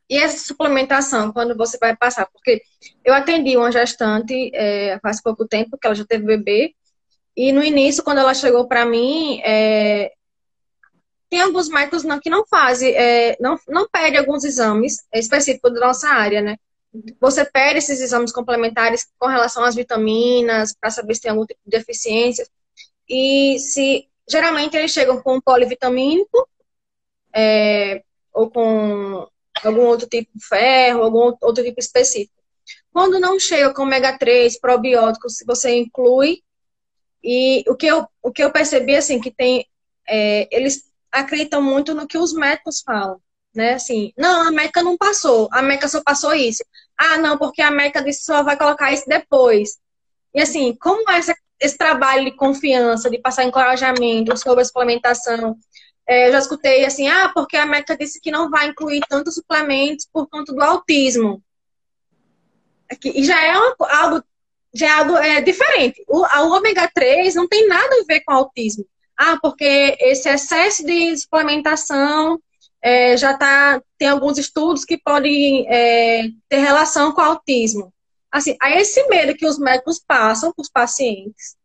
[0.09, 2.25] E essa suplementação, quando você vai passar?
[2.27, 2.61] Porque
[3.03, 6.73] eu atendi uma gestante é, faz pouco tempo, que ela já teve bebê,
[7.35, 10.11] e no início, quando ela chegou para mim, é,
[11.29, 15.81] tem alguns médicos não, que não fazem, é, não, não pede alguns exames específicos da
[15.81, 16.55] nossa área, né?
[17.19, 21.59] Você pede esses exames complementares com relação às vitaminas, para saber se tem algum tipo
[21.65, 22.47] de deficiência.
[23.09, 26.47] E se geralmente eles chegam com polivitamínico,
[27.33, 28.01] é,
[28.33, 29.27] ou com
[29.61, 32.33] algum outro tipo de ferro, algum outro tipo específico.
[32.93, 36.41] Quando não chega com ômega 3, probióticos, se você inclui,
[37.25, 39.67] e o que eu, o que eu percebi, assim, que tem,
[40.07, 43.19] é, eles acreditam muito no que os médicos falam,
[43.55, 46.63] né, assim, não, a Meca não passou, a Meca só passou isso.
[46.97, 49.77] Ah, não, porque a Meca disse só vai colocar isso depois.
[50.33, 55.57] E assim, como é essa, esse trabalho de confiança, de passar encorajamento sobre a suplementação,
[56.07, 59.35] é, eu já escutei assim, ah, porque a Meca disse que não vai incluir tantos
[59.35, 61.41] suplementos por conta do autismo.
[63.03, 64.23] e já é uma, algo,
[64.75, 66.03] já é algo é, diferente.
[66.07, 68.85] O, o ômega 3 não tem nada a ver com autismo.
[69.17, 72.37] Ah, porque esse excesso de suplementação
[72.81, 77.93] é, já tá, tem alguns estudos que podem é, ter relação com autismo.
[78.29, 81.55] Assim, aí esse medo que os médicos passam para os pacientes,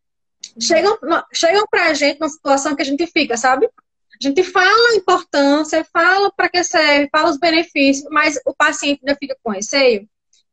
[0.60, 0.96] chegam,
[1.34, 3.66] chegam para a gente numa situação que a gente fica, sabe?
[3.66, 9.00] A gente fala a importância, fala para que serve, fala os benefícios, mas o paciente
[9.02, 10.08] ainda fica com receio.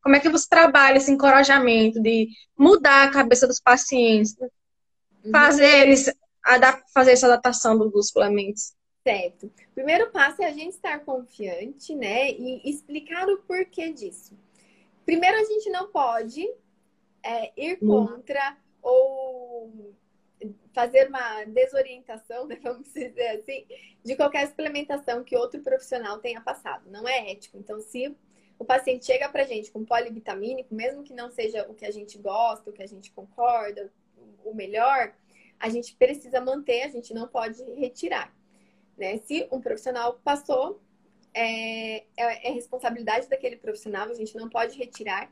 [0.07, 5.31] Como é que você trabalha esse encorajamento de mudar a cabeça dos pacientes, uhum.
[5.33, 6.09] fazer eles
[6.93, 8.73] fazer essa adaptação dos suplementos?
[9.05, 9.47] Certo.
[9.47, 12.31] O primeiro passo é a gente estar confiante, né?
[12.31, 14.33] E explicar o porquê disso.
[15.05, 16.49] Primeiro, a gente não pode
[17.21, 18.07] é, ir uhum.
[18.07, 19.93] contra ou
[20.71, 23.67] fazer uma desorientação, né, vamos dizer assim,
[24.05, 26.89] de qualquer suplementação que outro profissional tenha passado.
[26.89, 27.57] Não é ético.
[27.57, 28.15] Então, se
[28.59, 32.17] o paciente chega pra gente com polivitamínico, mesmo que não seja o que a gente
[32.17, 33.91] gosta, o que a gente concorda,
[34.43, 35.13] o melhor,
[35.59, 38.33] a gente precisa manter, a gente não pode retirar.
[38.97, 39.17] Né?
[39.17, 40.81] Se um profissional passou,
[41.33, 45.31] é, é, é responsabilidade daquele profissional, a gente não pode retirar.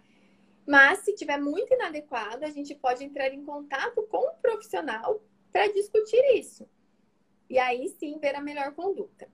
[0.67, 5.21] Mas se tiver muito inadequado, a gente pode entrar em contato com o profissional
[5.51, 6.67] para discutir isso.
[7.49, 9.27] E aí sim ver a melhor conduta.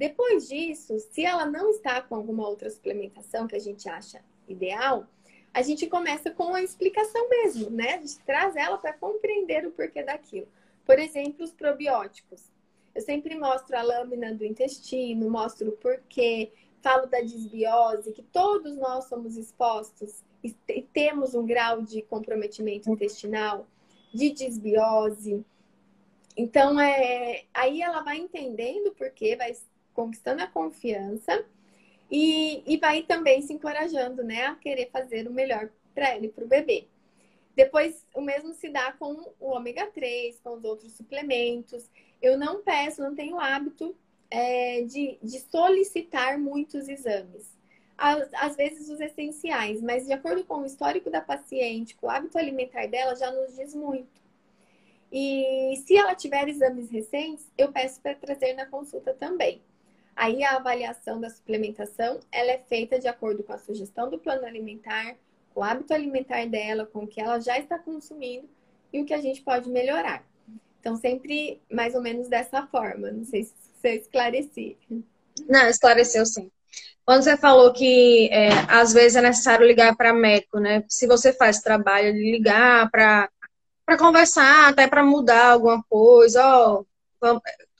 [0.00, 5.06] Depois disso, se ela não está com alguma outra suplementação que a gente acha ideal,
[5.52, 7.96] a gente começa com a explicação mesmo, né?
[7.96, 10.48] A gente traz ela para compreender o porquê daquilo.
[10.86, 12.50] Por exemplo, os probióticos.
[12.94, 18.78] Eu sempre mostro a lâmina do intestino, mostro o porquê, falo da desbiose, que todos
[18.78, 20.50] nós somos expostos e
[20.94, 23.66] temos um grau de comprometimento intestinal,
[24.14, 25.44] de desbiose.
[26.34, 29.52] Então, é, aí ela vai entendendo porque vai
[30.00, 31.44] conquistando a confiança
[32.10, 36.44] e, e vai também se encorajando, né, a querer fazer o melhor para ele, para
[36.44, 36.86] o bebê.
[37.54, 41.90] Depois, o mesmo se dá com o ômega 3, com os outros suplementos.
[42.22, 43.94] Eu não peço, não tenho hábito
[44.30, 47.58] é, de, de solicitar muitos exames.
[47.98, 52.10] Às, às, vezes os essenciais, mas de acordo com o histórico da paciente, com o
[52.10, 54.18] hábito alimentar dela, já nos diz muito.
[55.12, 59.60] E se ela tiver exames recentes, eu peço para trazer na consulta também.
[60.14, 64.46] Aí a avaliação da suplementação, ela é feita de acordo com a sugestão do plano
[64.46, 65.16] alimentar,
[65.54, 68.48] com o hábito alimentar dela, com o que ela já está consumindo
[68.92, 70.24] e o que a gente pode melhorar.
[70.80, 73.10] Então, sempre mais ou menos dessa forma.
[73.10, 74.76] Não sei se você esclareci.
[75.48, 76.50] Não, esclareceu sim.
[77.04, 80.84] Quando você falou que é, às vezes é necessário ligar para médico, né?
[80.88, 83.28] Se você faz trabalho de ligar para
[83.98, 86.84] conversar, até para mudar alguma coisa, ó,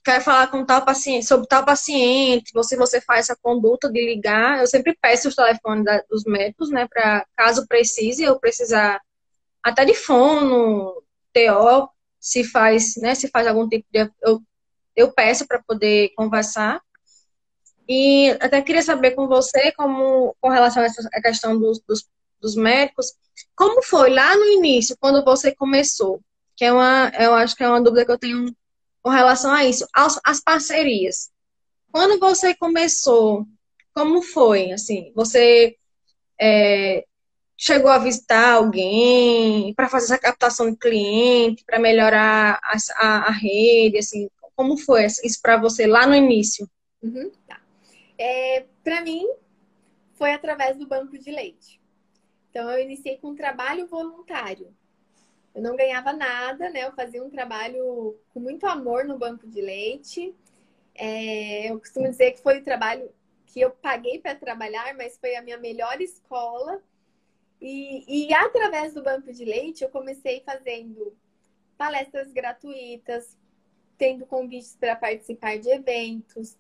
[0.05, 4.61] quer falar com tal paciente, sobre tal paciente, você você faz essa conduta de ligar,
[4.61, 9.01] eu sempre peço os telefones da, dos médicos, né, para caso precise, eu precisar
[9.62, 11.88] até de fono, TO,
[12.18, 14.42] se faz, né, se faz algum tipo de eu,
[14.96, 16.80] eu peço para poder conversar.
[17.88, 22.09] E até queria saber com você, como com relação a essa questão dos, dos
[22.40, 23.12] dos médicos.
[23.55, 26.20] Como foi lá no início, quando você começou?
[26.57, 28.55] Que é uma, eu acho que é uma dúvida que eu tenho
[29.03, 29.86] com relação a isso.
[29.94, 31.30] As, as parcerias.
[31.92, 33.46] Quando você começou,
[33.94, 34.72] como foi?
[34.72, 35.76] Assim, você
[36.40, 37.05] é,
[37.57, 43.30] chegou a visitar alguém para fazer essa captação de cliente, para melhorar a, a, a,
[43.30, 46.68] rede, assim, como foi isso para você lá no início?
[47.03, 47.61] Uhum, tá.
[48.18, 49.26] É, para mim,
[50.14, 51.80] foi através do banco de leite.
[52.51, 54.74] Então, eu iniciei com um trabalho voluntário.
[55.55, 56.86] Eu não ganhava nada, né?
[56.86, 60.34] Eu fazia um trabalho com muito amor no banco de leite.
[60.94, 63.11] É, eu costumo dizer que foi o trabalho
[63.46, 66.80] que eu paguei para trabalhar, mas foi a minha melhor escola
[67.61, 71.14] e, e através do banco de leite, eu comecei fazendo
[71.76, 73.36] palestras gratuitas,
[73.98, 76.57] tendo convites para participar de eventos.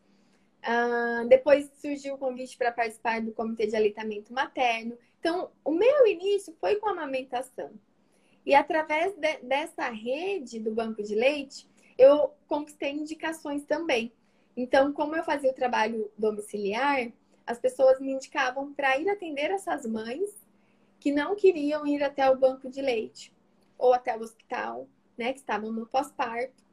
[0.62, 4.96] Uh, depois surgiu o convite para participar do Comitê de Aleitamento Materno.
[5.18, 7.70] Então, o meu início foi com a amamentação.
[8.50, 14.12] E através de, dessa rede do banco de leite, eu conquistei indicações também.
[14.56, 17.12] Então, como eu fazia o trabalho domiciliar,
[17.46, 20.36] as pessoas me indicavam para ir atender essas mães
[20.98, 23.32] que não queriam ir até o banco de leite
[23.78, 26.64] ou até o hospital, né, que estavam no pós-parto.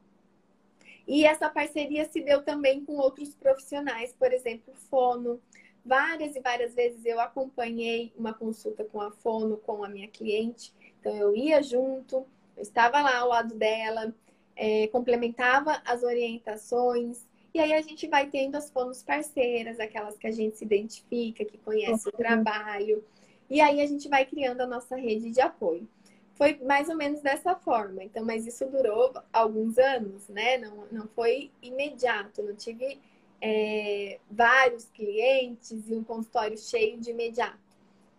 [1.06, 5.40] E essa parceria se deu também com outros profissionais, por exemplo, fono.
[5.86, 10.76] Várias e várias vezes eu acompanhei uma consulta com a fono com a minha cliente.
[11.00, 12.26] Então eu ia junto,
[12.56, 14.14] eu estava lá ao lado dela,
[14.56, 17.26] é, complementava as orientações.
[17.54, 21.44] E aí a gente vai tendo as fonos parceiras, aquelas que a gente se identifica,
[21.44, 22.12] que conhece uhum.
[22.14, 23.04] o trabalho.
[23.48, 25.88] E aí a gente vai criando a nossa rede de apoio.
[26.34, 28.04] Foi mais ou menos dessa forma.
[28.04, 30.58] Então, mas isso durou alguns anos, né?
[30.58, 32.42] Não, não foi imediato.
[32.42, 33.00] Não tive
[33.40, 37.58] é, vários clientes e um consultório cheio de imediato.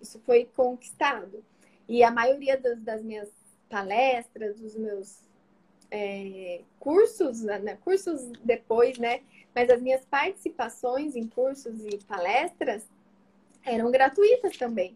[0.01, 1.43] Isso foi conquistado.
[1.89, 3.29] E a maioria das, das minhas
[3.69, 5.17] palestras, dos meus
[5.91, 7.77] é, cursos, né?
[7.83, 9.21] cursos depois, né?
[9.53, 12.87] Mas as minhas participações em cursos e palestras
[13.65, 14.95] eram gratuitas também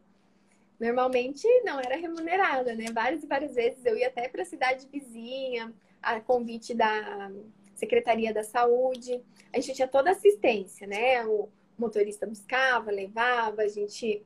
[0.84, 2.86] normalmente não era remunerada, né?
[2.91, 7.32] Várias e várias vezes eu ia até para a cidade vizinha, a convite da
[7.76, 9.22] Secretaria da Saúde.
[9.54, 11.26] A gente tinha toda assistência, né?
[11.26, 14.24] O motorista buscava, levava, a gente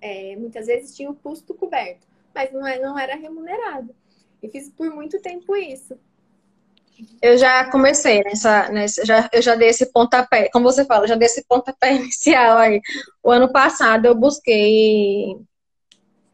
[0.00, 3.94] é, muitas vezes tinha o custo coberto, mas não, é, não era remunerado.
[4.42, 5.98] E fiz por muito tempo isso.
[7.22, 11.14] Eu já comecei nessa, nessa já, eu já dei esse pontapé, como você fala, já
[11.14, 12.80] dei esse pontapé inicial aí.
[13.22, 15.36] O ano passado eu busquei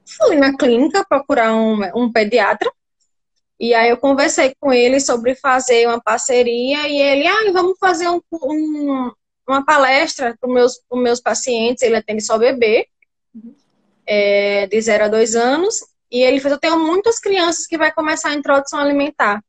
[0.07, 2.71] fui na clínica procurar um, um pediatra.
[3.59, 8.09] E aí eu conversei com ele sobre fazer uma parceria e ele, ah, vamos fazer
[8.09, 9.13] um, um,
[9.49, 11.83] uma palestra para os meus, meus pacientes.
[11.83, 12.87] Ele atende só bebê,
[14.07, 15.77] é, de 0 a 2 anos.
[16.11, 19.43] E ele fez, eu tenho muitas crianças que vai começar a introdução alimentar.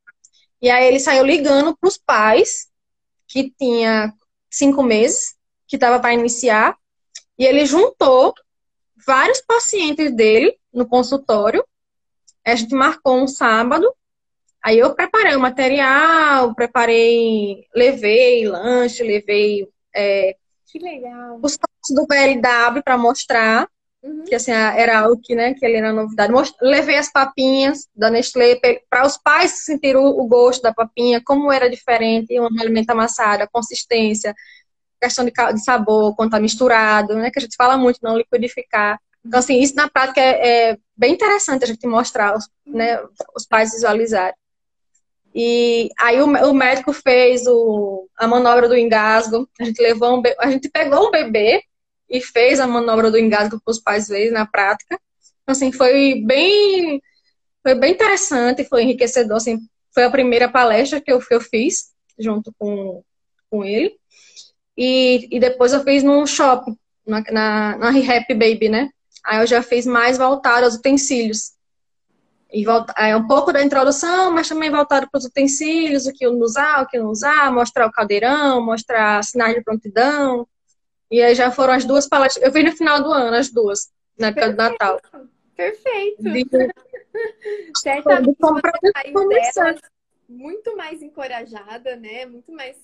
[0.62, 2.68] E aí ele saiu ligando para os pais,
[3.28, 4.14] que tinha
[4.50, 5.36] cinco meses,
[5.68, 6.76] que estava para iniciar.
[7.38, 8.34] E ele juntou
[9.06, 11.64] vários pacientes dele no consultório.
[12.46, 13.94] A gente marcou um sábado.
[14.64, 21.40] Aí eu preparei o material, preparei, levei lanche, levei é, que legal.
[21.44, 21.58] os
[21.92, 23.70] do BLW para mostrar.
[24.06, 24.24] Uhum.
[24.24, 26.32] Que assim, era algo que, né, que ele era novidade.
[26.62, 31.52] Levei as papinhas da Nestlé para os pais sentirem o, o, gosto da papinha, como
[31.52, 34.36] era diferente um alimento amassado, a consistência,
[35.02, 37.32] questão de, de sabor, quando está misturado, né?
[37.32, 39.00] Que a gente fala muito, não liquidificar.
[39.26, 43.02] Então, assim, isso na prática é, é bem interessante a gente mostrar, os, né,
[43.36, 44.36] os pais visualizarem.
[45.34, 49.50] E aí o, o, médico fez o, a manobra do engasgo.
[49.60, 51.64] A gente levou um, a gente pegou um bebê
[52.10, 55.00] e fez a manobra do engasgo para os pais verem na prática.
[55.44, 57.02] Então, assim, foi bem,
[57.64, 59.38] foi bem interessante, foi enriquecedor.
[59.38, 59.60] Assim,
[59.94, 63.04] foi a primeira palestra que eu, que eu fiz junto com,
[63.50, 63.96] com ele.
[64.78, 68.90] E, e depois eu fiz num shopping, na, na, na Rehap Baby, né?
[69.26, 71.56] Aí eu já fiz mais voltado aos utensílios.
[72.52, 76.28] E volta, é um pouco da introdução, mas também voltado para os utensílios, o que
[76.28, 80.48] usar, o que não usar, mostrar o caldeirão, mostrar sinais de prontidão.
[81.12, 82.46] E aí já foram as duas palestras.
[82.46, 85.02] Eu fiz no final do ano, as duas, na época do Natal.
[85.56, 86.24] Perfeito.
[86.24, 86.46] De...
[87.78, 88.38] Certamente
[90.28, 92.26] muito mais encorajada, né?
[92.26, 92.76] Muito mais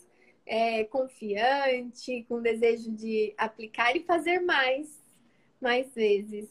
[0.46, 4.88] é, confiante, com desejo de aplicar e fazer mais,
[5.60, 6.50] mais vezes.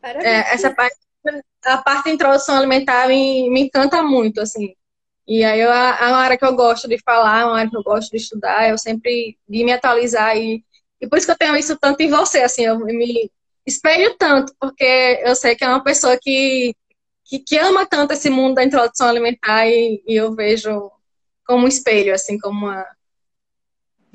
[0.00, 0.26] Parabéns.
[0.26, 0.96] É, essa parte,
[1.64, 4.74] a parte da introdução alimentar me, me encanta muito, assim.
[5.26, 7.76] E aí eu, é uma área que eu gosto de falar, é uma área que
[7.76, 10.64] eu gosto de estudar, eu sempre de me atualizar e,
[11.00, 13.30] e por isso que eu tenho isso tanto em você, assim, eu me
[13.66, 16.74] espelho tanto, porque eu sei que é uma pessoa que,
[17.24, 20.90] que, que ama tanto esse mundo da introdução alimentar e, e eu vejo
[21.44, 22.86] como um espelho, assim, como uma,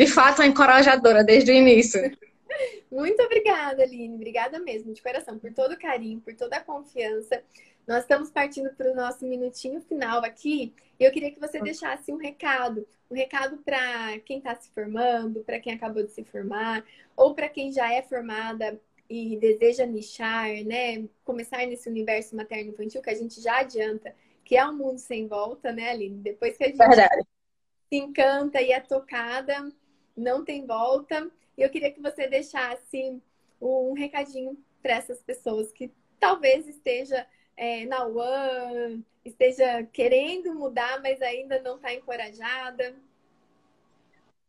[0.02, 2.02] de fato, é encorajadora desde o início.
[2.92, 4.16] Muito obrigada, Aline.
[4.16, 7.44] Obrigada mesmo, de coração, por todo o carinho, por toda a confiança.
[7.92, 10.74] Nós estamos partindo para o nosso minutinho final aqui.
[10.98, 12.88] E eu queria que você deixasse um recado.
[13.10, 16.86] Um recado para quem está se formando, para quem acabou de se formar,
[17.18, 18.80] ou para quem já é formada
[19.10, 21.04] e deseja nichar, né?
[21.26, 24.16] Começar nesse universo materno-infantil, que a gente já adianta,
[24.46, 26.16] que é um mundo sem volta, né, Aline?
[26.22, 27.28] Depois que a gente Verdade.
[27.90, 29.70] se encanta e é tocada,
[30.16, 31.30] não tem volta.
[31.58, 33.22] E eu queria que você deixasse
[33.60, 37.28] um recadinho para essas pessoas que talvez esteja
[37.62, 42.96] é, na UAN, esteja querendo mudar, mas ainda não está encorajada?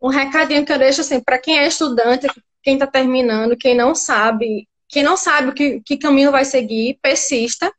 [0.00, 2.26] Um recadinho que eu deixo assim, para quem é estudante,
[2.62, 7.70] quem está terminando, quem não sabe, quem não sabe que, que caminho vai seguir, persista,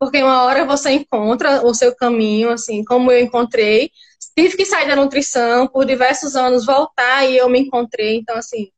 [0.00, 3.92] porque uma hora você encontra o seu caminho, assim, como eu encontrei.
[4.36, 8.16] Tive que sair da nutrição por diversos anos, voltar e eu me encontrei.
[8.16, 8.72] Então, assim,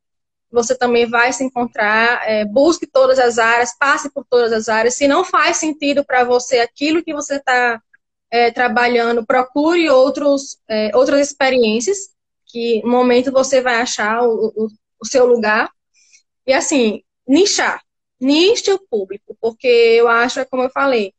[0.50, 4.94] você também vai se encontrar, é, busque todas as áreas, passe por todas as áreas.
[4.94, 7.80] Se não faz sentido para você aquilo que você está
[8.30, 12.10] é, trabalhando, procure outros, é, outras experiências,
[12.46, 14.68] que no momento você vai achar o, o,
[15.00, 15.70] o seu lugar.
[16.46, 17.82] E assim, nichar.
[18.20, 21.12] Niche o público, porque eu acho, é como eu falei,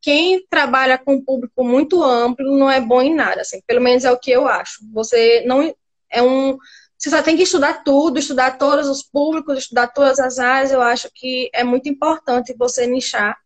[0.00, 4.04] quem trabalha com um público muito amplo não é bom em nada, assim, pelo menos
[4.04, 4.78] é o que eu acho.
[4.92, 5.74] Você não
[6.10, 6.56] é um
[6.98, 10.72] você só tem que estudar tudo, estudar todos os públicos, estudar todas as áreas.
[10.72, 13.36] Eu acho que é muito importante você nichar.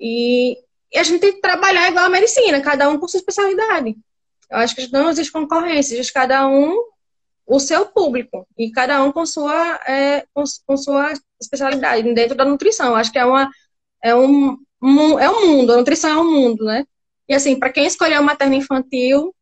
[0.00, 0.58] E,
[0.92, 3.96] e a gente tem que trabalhar igual a medicina, cada um com sua especialidade.
[4.50, 6.76] Eu acho que não existe concorrência, existe cada um
[7.46, 12.44] o seu público e cada um com sua, é, com, com, sua especialidade dentro da
[12.44, 12.88] nutrição.
[12.88, 13.48] Eu acho que é, uma,
[14.02, 16.84] é, um, um, é um mundo, a nutrição é um mundo, né?
[17.28, 19.34] E assim, para quem escolheu materno infantil,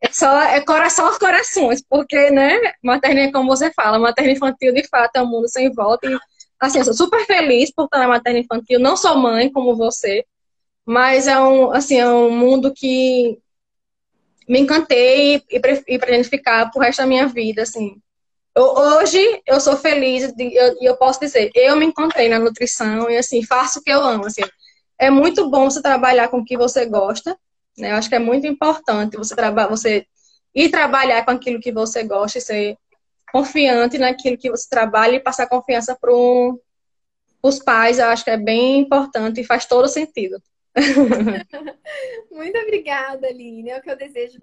[0.00, 4.86] é só é coração aos corações, porque, né, materna, como você fala, materna infantil de
[4.88, 6.10] fato é um mundo sem volta.
[6.10, 6.18] E,
[6.58, 10.24] assim, eu sou super feliz por estar na materna infantil, não sou mãe como você,
[10.86, 13.38] mas é um, assim, é um mundo que
[14.48, 18.00] me encantei e, e pretendo ficar pro resto da minha vida, assim.
[18.54, 23.08] Eu, hoje eu sou feliz e eu, eu, posso dizer, eu me encontrei na nutrição
[23.08, 24.42] e assim, faço o que eu amo, assim.
[24.98, 27.38] É muito bom você trabalhar com o que você gosta,
[27.76, 27.92] né?
[27.92, 30.06] Eu acho que é muito importante você, traba você
[30.54, 32.76] ir trabalhar com aquilo que você gosta e ser
[33.32, 36.12] confiante naquilo que você trabalha e passar confiança para
[37.42, 37.98] os pais.
[37.98, 40.42] Eu acho que é bem importante e faz todo sentido.
[42.30, 43.70] muito obrigada, Aline.
[43.70, 44.38] É o que eu desejo.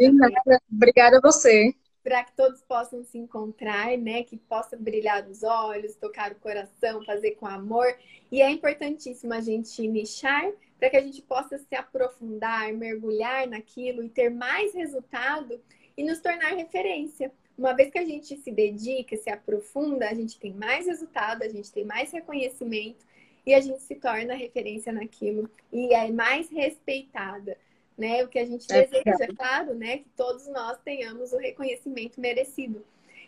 [0.72, 1.74] Obrigada a você
[2.08, 4.24] para que todos possam se encontrar, né?
[4.24, 7.86] Que possa brilhar os olhos, tocar o coração, fazer com amor.
[8.32, 10.50] E é importantíssimo a gente nichar
[10.80, 15.60] para que a gente possa se aprofundar, mergulhar naquilo e ter mais resultado
[15.98, 17.32] e nos tornar referência.
[17.58, 21.50] Uma vez que a gente se dedica, se aprofunda, a gente tem mais resultado, a
[21.50, 23.04] gente tem mais reconhecimento
[23.46, 27.58] e a gente se torna referência naquilo e é mais respeitada,
[27.98, 28.24] né?
[28.24, 29.98] O que a gente é deseja, é claro, né?
[30.00, 32.86] Que todos nós tenhamos o reconhecimento merecido.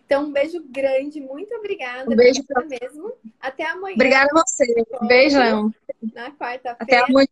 [0.10, 2.12] Então, um beijo grande, muito obrigada.
[2.12, 2.66] Um beijo pra...
[2.66, 3.14] mesmo.
[3.40, 3.94] Até amanhã.
[3.94, 4.66] Obrigada a você.
[5.08, 5.72] Beijão.
[6.02, 6.78] Na quarta-feira.
[6.80, 7.28] Até amanhã.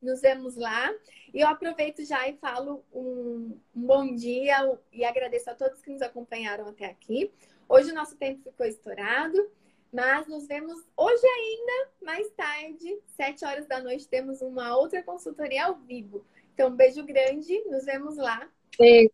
[0.00, 0.94] Nos vemos lá.
[1.34, 5.90] E eu aproveito já e falo um, um bom dia e agradeço a todos que
[5.90, 7.32] nos acompanharam até aqui.
[7.68, 9.50] Hoje o nosso tempo ficou estourado,
[9.92, 15.64] mas nos vemos hoje ainda, mais tarde, sete horas da noite, temos uma outra consultoria
[15.64, 16.24] ao vivo.
[16.54, 18.48] Então, um beijo grande, nos vemos lá.
[18.78, 19.10] Beijo.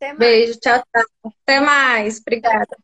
[0.00, 0.18] Até mais.
[0.18, 1.32] Beijo, tchau, tchau.
[1.42, 2.18] Até mais.
[2.20, 2.76] Obrigada.